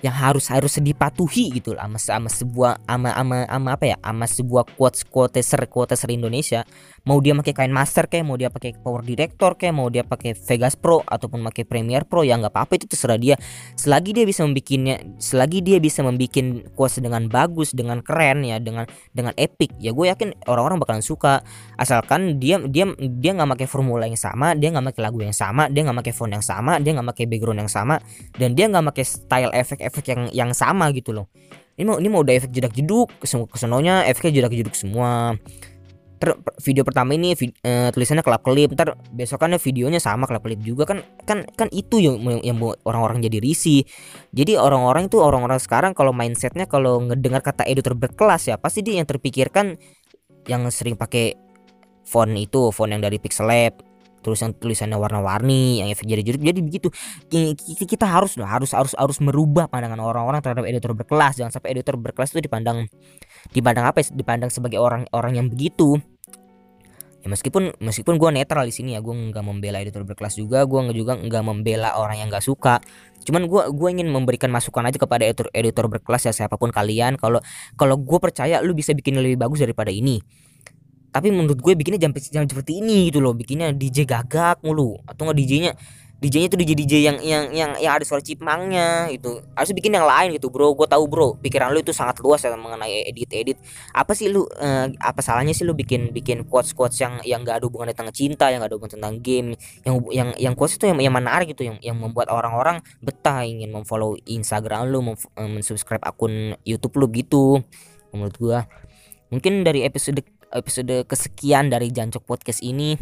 yang 0.00 0.14
harus 0.14 0.50
harus 0.50 0.80
dipatuhi 0.80 1.60
gitu 1.60 1.76
lah 1.76 1.86
sama, 1.86 1.98
sama 2.00 2.28
sebuah 2.32 2.72
ama 2.88 3.10
ama 3.14 3.44
ama 3.46 3.68
apa 3.76 3.94
ya 3.94 3.96
ama 4.02 4.26
sebuah 4.26 4.74
quotes 4.74 5.04
quoteser 5.06 5.68
quoteser 5.68 6.10
Indonesia. 6.10 6.64
Mau 7.04 7.20
dia 7.20 7.36
pakai 7.36 7.52
kain 7.52 7.72
master 7.74 8.08
kayak 8.08 8.24
mau 8.24 8.40
dia 8.40 8.48
pakai 8.48 8.80
power 8.80 9.04
director 9.04 9.60
kayak 9.60 9.74
mau 9.76 9.92
dia 9.92 10.02
pakai 10.02 10.32
Vegas 10.32 10.74
Pro 10.74 11.04
ataupun 11.04 11.44
pakai 11.52 11.68
Premiere 11.68 12.08
Pro 12.08 12.24
ya 12.24 12.40
nggak 12.40 12.48
apa-apa 12.48 12.80
itu 12.80 12.88
terserah 12.88 13.20
dia. 13.20 13.36
Selagi 13.76 14.16
dia 14.16 14.24
bisa 14.24 14.40
membikinnya 14.42 15.04
selagi 15.20 15.60
dia 15.60 15.76
bisa 15.76 16.00
membikin 16.00 16.64
quotes 16.72 16.96
dengan 16.98 17.28
bagus 17.28 17.76
dengan 17.76 18.00
keren 18.00 18.40
ya 18.48 18.56
dengan 18.56 18.88
dengan 19.12 19.36
epic 19.36 19.76
ya 19.76 19.92
gue 19.92 20.06
yakin 20.08 20.32
orang-orang 20.48 20.80
bakalan 20.80 21.04
suka. 21.04 21.44
Asalkan 21.76 22.40
dia 22.40 22.56
dia 22.64 22.88
dia 22.96 23.30
nggak 23.36 23.60
pakai 23.60 23.68
formula 23.68 24.08
yang 24.08 24.16
sama 24.16 24.56
dia 24.56 24.72
nggak 24.72 24.96
pakai 24.96 25.02
lagu 25.04 25.18
yang 25.20 25.36
sama 25.36 25.68
dia 25.68 25.84
nggak 25.84 25.98
pakai 26.00 26.14
font 26.16 26.32
yang 26.32 26.44
sama 26.44 26.80
dia 26.80 26.96
nggak 26.96 27.08
pakai 27.12 27.24
background 27.28 27.60
yang 27.66 27.72
sama 27.72 28.00
dan 28.40 28.56
dia 28.56 28.64
nggak 28.70 28.84
pakai 28.94 29.04
style 29.04 29.52
efek 29.52 29.84
efek 29.94 30.10
yang 30.10 30.22
yang 30.34 30.50
sama 30.50 30.90
gitu 30.90 31.14
loh. 31.14 31.30
Ini 31.78 31.86
mau 31.86 31.96
ini 32.02 32.08
mau 32.10 32.26
udah 32.26 32.34
efek 32.34 32.50
jedak 32.50 32.74
jeduk 32.74 33.06
kesononya 33.54 34.10
efeknya 34.10 34.42
jedak 34.42 34.52
jeduk 34.58 34.74
semua. 34.74 35.38
Ter 36.18 36.30
video 36.62 36.86
pertama 36.86 37.14
ini 37.18 37.34
vid, 37.34 37.54
uh, 37.66 37.90
tulisannya 37.90 38.22
kelap 38.22 38.42
kelip 38.46 38.74
ntar 38.74 38.98
besokannya 39.14 39.58
videonya 39.58 39.98
sama 40.02 40.26
kelap 40.26 40.42
kelip 40.46 40.62
juga. 40.62 40.86
Kan 40.86 41.06
kan 41.26 41.46
kan 41.54 41.70
itu 41.70 42.02
yang 42.02 42.18
yang 42.42 42.58
orang-orang 42.86 43.22
jadi 43.22 43.38
risih. 43.38 43.86
Jadi 44.34 44.58
orang-orang 44.58 45.06
itu 45.06 45.22
orang-orang 45.22 45.62
sekarang 45.62 45.94
kalau 45.94 46.10
mindsetnya 46.10 46.66
kalau 46.66 47.02
ngedengar 47.02 47.42
kata 47.42 47.66
editor 47.66 47.94
berkelas 47.94 48.50
ya 48.50 48.58
pasti 48.58 48.82
dia 48.82 48.98
yang 48.98 49.06
terpikirkan 49.06 49.78
yang 50.50 50.66
sering 50.70 50.94
pakai 50.98 51.34
font 52.04 52.30
itu 52.36 52.70
font 52.70 52.90
yang 52.90 53.02
dari 53.02 53.16
Pixel 53.18 53.48
Lab 53.48 53.93
tulisan 54.24 54.56
tulisannya 54.56 54.96
warna-warni 54.96 55.84
yang 55.84 55.92
efek 55.92 56.08
jadi 56.08 56.24
jadi 56.24 56.38
jadi 56.40 56.60
begitu. 56.64 56.88
Kita 57.84 58.08
harus 58.08 58.40
harus 58.40 58.72
harus 58.72 58.92
harus 58.96 59.18
merubah 59.20 59.68
pandangan 59.68 60.00
orang-orang 60.00 60.40
terhadap 60.40 60.64
editor 60.64 60.96
berkelas. 60.96 61.36
Jangan 61.36 61.52
sampai 61.60 61.76
editor 61.76 62.00
berkelas 62.00 62.32
itu 62.32 62.40
dipandang 62.40 62.88
dipandang 63.52 63.84
apa 63.84 64.00
ya 64.00 64.08
dipandang 64.16 64.48
sebagai 64.48 64.80
orang 64.80 65.04
orang 65.12 65.36
yang 65.36 65.46
begitu. 65.52 66.00
Ya 67.24 67.32
meskipun 67.32 67.72
meskipun 67.80 68.20
gue 68.20 68.30
netral 68.36 68.68
di 68.68 68.74
sini 68.76 68.96
ya 68.96 69.00
gue 69.00 69.12
nggak 69.12 69.44
membela 69.44 69.80
editor 69.80 70.04
berkelas 70.04 70.36
juga 70.36 70.68
gue 70.68 70.92
juga 70.92 71.16
nggak 71.16 71.44
membela 71.44 71.96
orang 72.00 72.20
yang 72.24 72.28
nggak 72.32 72.44
suka. 72.44 72.80
Cuman 73.24 73.48
gue 73.48 73.62
gue 73.72 73.88
ingin 73.92 74.08
memberikan 74.12 74.52
masukan 74.52 74.84
aja 74.84 75.00
kepada 75.00 75.24
editor 75.24 75.48
editor 75.56 75.88
berkelas 75.88 76.28
ya 76.28 76.32
siapa 76.32 76.56
pun 76.56 76.72
kalian. 76.72 77.16
Kalau 77.20 77.40
kalau 77.76 77.96
gue 77.96 78.18
percaya 78.20 78.60
lu 78.60 78.76
bisa 78.76 78.92
bikin 78.92 79.16
lebih 79.20 79.40
bagus 79.40 79.60
daripada 79.64 79.88
ini 79.88 80.20
tapi 81.14 81.30
menurut 81.30 81.62
gue 81.62 81.78
bikinnya 81.78 82.02
jam 82.02 82.10
jam 82.10 82.42
seperti 82.42 82.82
ini 82.82 83.06
gitu 83.06 83.22
loh. 83.22 83.38
Bikinnya 83.38 83.70
DJ 83.70 84.02
gagak 84.02 84.66
mulu. 84.66 84.98
Atau 85.06 85.30
nggak 85.30 85.38
DJ-nya 85.38 85.72
DJ-nya 86.18 86.48
tuh 86.50 86.58
DJ 86.58 86.72
DJ 86.72 86.94
yang 87.04 87.16
yang 87.22 87.44
yang 87.54 87.70
yang 87.78 87.92
ada 87.94 88.02
suara 88.02 88.18
cipmangnya 88.18 89.06
gitu. 89.14 89.38
Harus 89.54 89.70
bikin 89.70 89.94
yang 89.94 90.10
lain 90.10 90.34
gitu 90.34 90.50
bro. 90.50 90.74
Gue 90.74 90.90
tahu 90.90 91.06
bro. 91.06 91.38
Pikiran 91.38 91.70
lu 91.70 91.78
itu 91.78 91.94
sangat 91.94 92.18
luas 92.18 92.42
ya 92.42 92.50
mengenai 92.58 93.06
edit 93.06 93.30
edit 93.30 93.58
apa 93.94 94.10
sih 94.18 94.26
lu 94.26 94.42
uh, 94.42 94.90
apa 94.98 95.22
salahnya 95.22 95.54
sih 95.54 95.62
lu 95.62 95.76
bikin 95.78 96.10
bikin 96.10 96.42
quotes 96.50 96.74
quotes 96.74 96.98
yang 96.98 97.22
yang 97.22 97.46
gak 97.46 97.62
ada 97.62 97.70
hubungan 97.70 97.94
tentang 97.94 98.10
cinta 98.10 98.50
yang 98.50 98.58
gak 98.66 98.74
ada 98.74 98.76
hubungan 98.80 98.98
tentang 98.98 99.14
game? 99.22 99.54
Yang 99.86 99.94
yang 100.10 100.28
yang 100.34 100.54
quotes 100.58 100.82
itu 100.82 100.90
yang 100.90 100.98
yang 100.98 101.14
menarik 101.14 101.46
gitu 101.54 101.62
yang 101.62 101.78
yang 101.78 101.94
membuat 101.94 102.26
orang-orang 102.32 102.82
betah 102.98 103.46
ingin 103.46 103.70
memfollow 103.70 104.18
Instagram 104.26 104.90
lu 104.90 104.98
uh, 104.98 105.14
mensubscribe 105.46 106.02
akun 106.02 106.58
YouTube 106.66 106.98
lu 106.98 107.06
gitu. 107.14 107.62
Menurut 108.10 108.34
gue 108.34 108.58
mungkin 109.34 109.66
dari 109.66 109.82
episode 109.82 110.22
episode 110.54 111.04
kesekian 111.04 111.68
dari 111.68 111.90
Jancok 111.90 112.22
Podcast 112.22 112.62
ini 112.62 112.94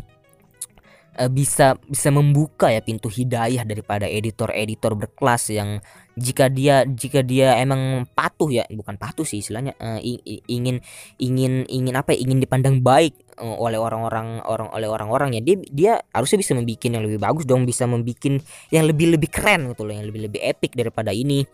uh, 1.21 1.31
bisa 1.31 1.77
bisa 1.88 2.09
membuka 2.09 2.73
ya 2.73 2.81
pintu 2.81 3.12
hidayah 3.12 3.65
daripada 3.69 4.09
editor-editor 4.09 4.97
berkelas 4.97 5.53
yang 5.53 5.79
jika 6.12 6.53
dia 6.53 6.85
jika 6.85 7.25
dia 7.25 7.57
emang 7.57 8.05
patuh 8.12 8.53
ya 8.53 8.65
bukan 8.69 9.01
patuh 9.01 9.25
sih 9.25 9.41
istilahnya 9.41 9.73
uh, 9.81 10.01
ingin 10.49 10.81
ingin 11.17 11.65
ingin 11.69 11.95
apa 11.97 12.12
ya 12.12 12.29
ingin 12.29 12.41
dipandang 12.41 12.85
baik 12.85 13.17
uh, 13.41 13.57
oleh 13.57 13.81
orang-orang 13.81 14.45
orang 14.45 14.69
oleh 14.73 14.88
orang-orang 14.88 15.37
ya 15.37 15.41
dia 15.41 15.57
dia 15.73 15.93
harusnya 16.12 16.41
bisa 16.41 16.53
membuat 16.53 16.85
yang 16.85 17.05
lebih 17.05 17.21
bagus 17.21 17.45
dong 17.49 17.65
bisa 17.65 17.88
membuat 17.88 18.21
yang 18.69 18.85
lebih 18.85 19.17
lebih 19.17 19.29
keren 19.33 19.73
gitu 19.73 19.88
loh 19.88 19.95
yang 19.97 20.05
lebih 20.05 20.29
lebih 20.29 20.41
epic 20.45 20.77
daripada 20.77 21.12
ini 21.17 21.45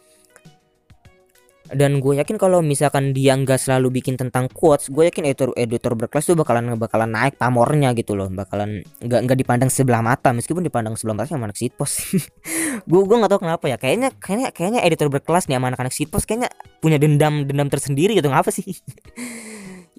dan 1.68 2.00
gue 2.00 2.16
yakin 2.16 2.40
kalau 2.40 2.64
misalkan 2.64 3.12
dia 3.12 3.36
nggak 3.36 3.60
selalu 3.60 4.00
bikin 4.00 4.16
tentang 4.16 4.48
quotes 4.48 4.88
gue 4.88 5.12
yakin 5.12 5.28
editor 5.28 5.52
editor 5.52 5.92
berkelas 5.92 6.24
tuh 6.24 6.36
bakalan 6.38 6.76
bakalan 6.80 7.12
naik 7.12 7.36
pamornya 7.36 7.92
gitu 7.92 8.16
loh. 8.16 8.32
Bakalan 8.32 8.80
nggak 9.04 9.20
nggak 9.28 9.38
dipandang 9.38 9.70
sebelah 9.72 10.00
mata. 10.00 10.32
Meskipun 10.32 10.64
dipandang 10.64 10.96
sebelah 10.96 11.20
mata 11.20 11.28
sama 11.28 11.50
anak 11.50 11.60
sitpos. 11.60 12.16
Gue 12.90 13.00
gue 13.04 13.16
nggak 13.20 13.32
tahu 13.32 13.40
kenapa 13.44 13.64
ya. 13.68 13.76
Kayaknya 13.76 14.08
kayaknya 14.16 14.48
kayaknya 14.54 14.80
editor 14.86 15.08
berkelas 15.12 15.50
nih 15.50 15.60
sama 15.60 15.66
anak-anak 15.74 15.94
sitpos 15.94 16.24
kayaknya 16.24 16.48
punya 16.80 16.96
dendam 16.96 17.44
dendam 17.44 17.68
tersendiri 17.68 18.16
gitu. 18.16 18.32
Ngapa 18.32 18.48
sih? 18.48 18.64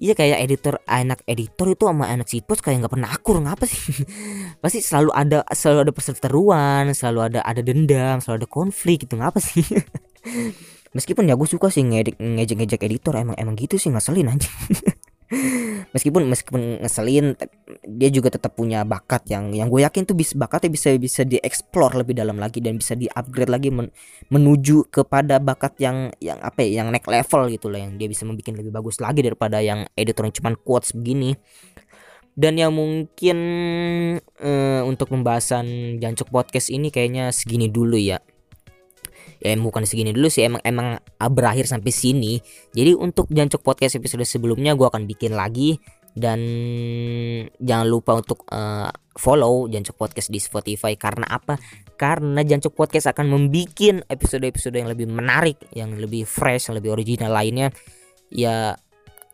Iya 0.00 0.16
kayak 0.16 0.48
editor 0.48 0.80
anak 0.88 1.20
editor 1.28 1.76
itu 1.76 1.84
sama 1.84 2.08
anak 2.08 2.24
sitpos 2.24 2.64
kayak 2.64 2.80
nggak 2.80 2.92
pernah 2.96 3.12
akur. 3.12 3.36
Ngapa 3.36 3.68
sih? 3.68 4.00
Pasti 4.64 4.80
selalu 4.80 5.12
ada 5.12 5.44
selalu 5.52 5.78
ada 5.84 5.92
perseteruan, 5.92 6.84
selalu 6.96 7.20
ada 7.20 7.40
ada 7.44 7.60
dendam, 7.60 8.16
selalu 8.24 8.40
ada 8.40 8.48
konflik 8.48 9.04
gitu. 9.04 9.20
Ngapa 9.20 9.44
sih? 9.44 9.60
Meskipun 10.92 11.30
ya 11.30 11.38
gue 11.38 11.48
suka 11.48 11.70
sih 11.70 11.86
ngejek-ngejek 11.86 12.82
editor 12.82 13.14
emang 13.14 13.38
emang 13.38 13.54
gitu 13.54 13.78
sih 13.78 13.90
ngeselin 13.94 14.34
aja 14.34 14.50
meskipun 15.94 16.26
meskipun 16.26 16.82
ngeselin 16.82 17.38
dia 17.86 18.10
juga 18.10 18.34
tetap 18.34 18.58
punya 18.58 18.82
bakat 18.82 19.30
yang 19.30 19.54
yang 19.54 19.70
gue 19.70 19.86
yakin 19.86 20.02
tuh 20.02 20.18
bisa 20.18 20.34
bakatnya 20.34 20.74
bisa 20.74 20.90
bisa 20.98 21.22
dieksplor 21.22 21.94
lebih 21.94 22.18
dalam 22.18 22.34
lagi 22.38 22.58
dan 22.58 22.78
bisa 22.78 22.98
di-upgrade 22.98 23.50
lagi 23.50 23.70
men, 23.70 23.94
menuju 24.30 24.90
kepada 24.90 25.38
bakat 25.38 25.78
yang 25.78 26.10
yang 26.18 26.38
apa 26.42 26.66
ya 26.66 26.82
yang 26.82 26.90
next 26.90 27.06
level 27.06 27.46
gitu 27.46 27.70
lah 27.70 27.78
yang 27.78 27.94
dia 27.94 28.10
bisa 28.10 28.26
membuat 28.26 28.58
lebih 28.58 28.74
bagus 28.74 28.98
lagi 28.98 29.22
daripada 29.22 29.62
yang 29.62 29.86
editor 29.94 30.26
yang 30.26 30.34
cuman 30.34 30.54
quotes 30.58 30.90
begini. 30.94 31.38
Dan 32.40 32.56
yang 32.56 32.72
mungkin 32.72 33.38
uh, 34.38 34.82
untuk 34.86 35.12
pembahasan 35.12 35.98
jancuk 35.98 36.30
podcast 36.30 36.70
ini 36.72 36.88
kayaknya 36.88 37.34
segini 37.34 37.68
dulu 37.68 37.98
ya 37.98 38.22
ya 39.40 39.56
bukan 39.56 39.88
segini 39.88 40.12
dulu 40.12 40.28
sih 40.28 40.44
emang 40.44 40.60
emang 40.62 41.00
berakhir 41.32 41.64
sampai 41.64 41.90
sini. 41.90 42.38
Jadi 42.76 42.92
untuk 42.92 43.26
jancok 43.32 43.64
podcast 43.64 43.96
episode 43.96 44.28
sebelumnya 44.28 44.76
gue 44.76 44.86
akan 44.86 45.08
bikin 45.08 45.34
lagi. 45.34 45.80
Dan 46.10 46.42
jangan 47.62 47.86
lupa 47.86 48.18
untuk 48.18 48.42
uh, 48.50 48.90
follow 49.14 49.70
jancok 49.70 49.94
podcast 49.94 50.28
di 50.28 50.42
Spotify. 50.42 50.98
Karena 50.98 51.24
apa? 51.30 51.56
Karena 51.94 52.42
jancok 52.42 52.74
podcast 52.74 53.14
akan 53.14 53.30
membuat 53.30 54.04
episode-episode 54.10 54.74
yang 54.74 54.90
lebih 54.90 55.06
menarik 55.06 55.56
yang 55.72 55.94
lebih 55.94 56.26
fresh 56.26 56.68
yang 56.68 56.76
lebih 56.82 56.98
original 56.98 57.30
lainnya. 57.30 57.70
Ya 58.28 58.74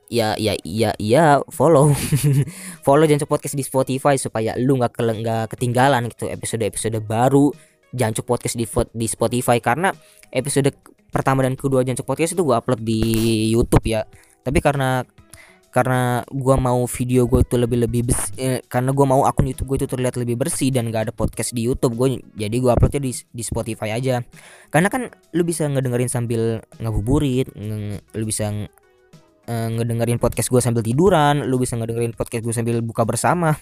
ya 0.07 0.39
ya 0.39 0.55
ya 0.63 0.93
ya 1.01 1.43
follow. 1.51 1.91
Follow 2.87 3.07
Jancuk 3.11 3.27
Podcast 3.27 3.59
di 3.59 3.67
Spotify 3.67 4.15
supaya 4.15 4.55
lu 4.55 4.79
nggak 4.79 4.95
nggak 4.95 5.45
ketinggalan 5.57 6.07
gitu 6.13 6.31
episode-episode 6.31 7.03
baru 7.03 7.51
Jancuk 7.93 8.27
Podcast 8.27 8.59
di 8.59 8.67
di 8.95 9.07
Spotify 9.07 9.61
karena 9.63 9.93
episode 10.33 10.71
pertama 11.11 11.47
dan 11.47 11.55
kedua 11.55 11.87
Jancuk 11.87 12.07
Podcast 12.07 12.35
itu 12.35 12.43
gua 12.43 12.63
upload 12.63 12.83
di 12.83 13.01
YouTube 13.53 13.85
ya 13.87 14.03
tapi 14.43 14.63
karena 14.63 15.03
karena 15.71 16.25
gua 16.33 16.57
mau 16.57 16.89
video 16.89 17.29
gue 17.29 17.45
itu 17.45 17.61
lebih 17.61 17.85
lebih 17.85 18.01
eh, 18.41 18.65
karena 18.65 18.97
gua 18.97 19.05
mau 19.05 19.23
akun 19.29 19.45
YouTube 19.45 19.77
gue 19.77 19.85
itu 19.85 19.89
terlihat 19.93 20.17
lebih 20.17 20.41
bersih 20.41 20.73
dan 20.73 20.89
gak 20.89 21.11
ada 21.11 21.13
podcast 21.13 21.53
di 21.53 21.69
YouTube 21.69 22.01
gue 22.01 22.25
jadi 22.33 22.57
gua 22.65 22.81
uploadnya 22.81 23.05
di 23.05 23.13
di 23.13 23.43
Spotify 23.45 23.93
aja 23.93 24.25
karena 24.73 24.89
kan 24.89 25.13
lu 25.37 25.45
bisa 25.45 25.69
ngedengerin 25.69 26.09
sambil 26.09 26.65
ngabuburit 26.81 27.53
nge, 27.53 28.01
lu 28.17 28.25
bisa 28.25 28.49
uh, 29.47 29.69
ngedengerin 29.73 30.19
podcast 30.19 30.51
gue 30.51 30.61
sambil 30.61 30.83
tiduran, 30.83 31.47
lu 31.47 31.57
bisa 31.57 31.79
ngedengerin 31.79 32.13
podcast 32.15 32.43
gue 32.45 32.55
sambil 32.55 32.83
buka 32.83 33.07
bersama. 33.07 33.55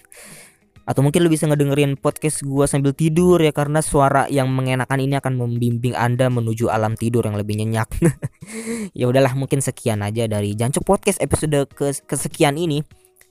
Atau 0.85 1.01
mungkin 1.01 1.25
lu 1.25 1.33
bisa 1.33 1.49
ngedengerin 1.49 1.97
podcast 1.97 2.45
gue 2.45 2.69
sambil 2.69 2.93
tidur 2.93 3.41
ya 3.41 3.57
karena 3.57 3.81
suara 3.81 4.29
yang 4.29 4.53
mengenakan 4.53 5.01
ini 5.01 5.17
akan 5.17 5.41
membimbing 5.41 5.97
Anda 5.97 6.29
menuju 6.29 6.69
alam 6.69 6.93
tidur 6.93 7.25
yang 7.25 7.41
lebih 7.41 7.57
nyenyak. 7.57 7.89
ya 8.99 9.09
udahlah 9.09 9.33
mungkin 9.33 9.65
sekian 9.65 10.05
aja 10.05 10.29
dari 10.29 10.53
Jancuk 10.53 10.85
Podcast 10.85 11.25
episode 11.25 11.65
ke 11.73 11.97
kesekian 12.05 12.61
ini 12.61 12.85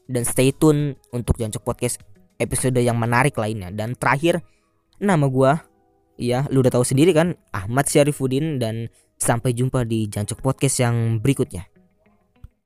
dan 0.10 0.26
stay 0.26 0.50
tune 0.50 0.98
untuk 1.14 1.38
Jancuk 1.38 1.62
Podcast 1.62 2.02
episode 2.42 2.82
yang 2.82 2.98
menarik 2.98 3.38
lainnya 3.38 3.70
dan 3.70 3.94
terakhir 3.94 4.42
nama 4.98 5.30
gue 5.30 5.52
ya 6.18 6.46
lu 6.50 6.62
udah 6.66 6.74
tahu 6.74 6.86
sendiri 6.86 7.14
kan 7.14 7.38
Ahmad 7.54 7.86
Syarifuddin 7.86 8.58
dan 8.58 8.90
sampai 9.18 9.56
jumpa 9.56 9.88
di 9.88 10.10
Jancuk 10.12 10.44
Podcast 10.44 10.84
yang 10.84 11.24
berikutnya. 11.24 11.73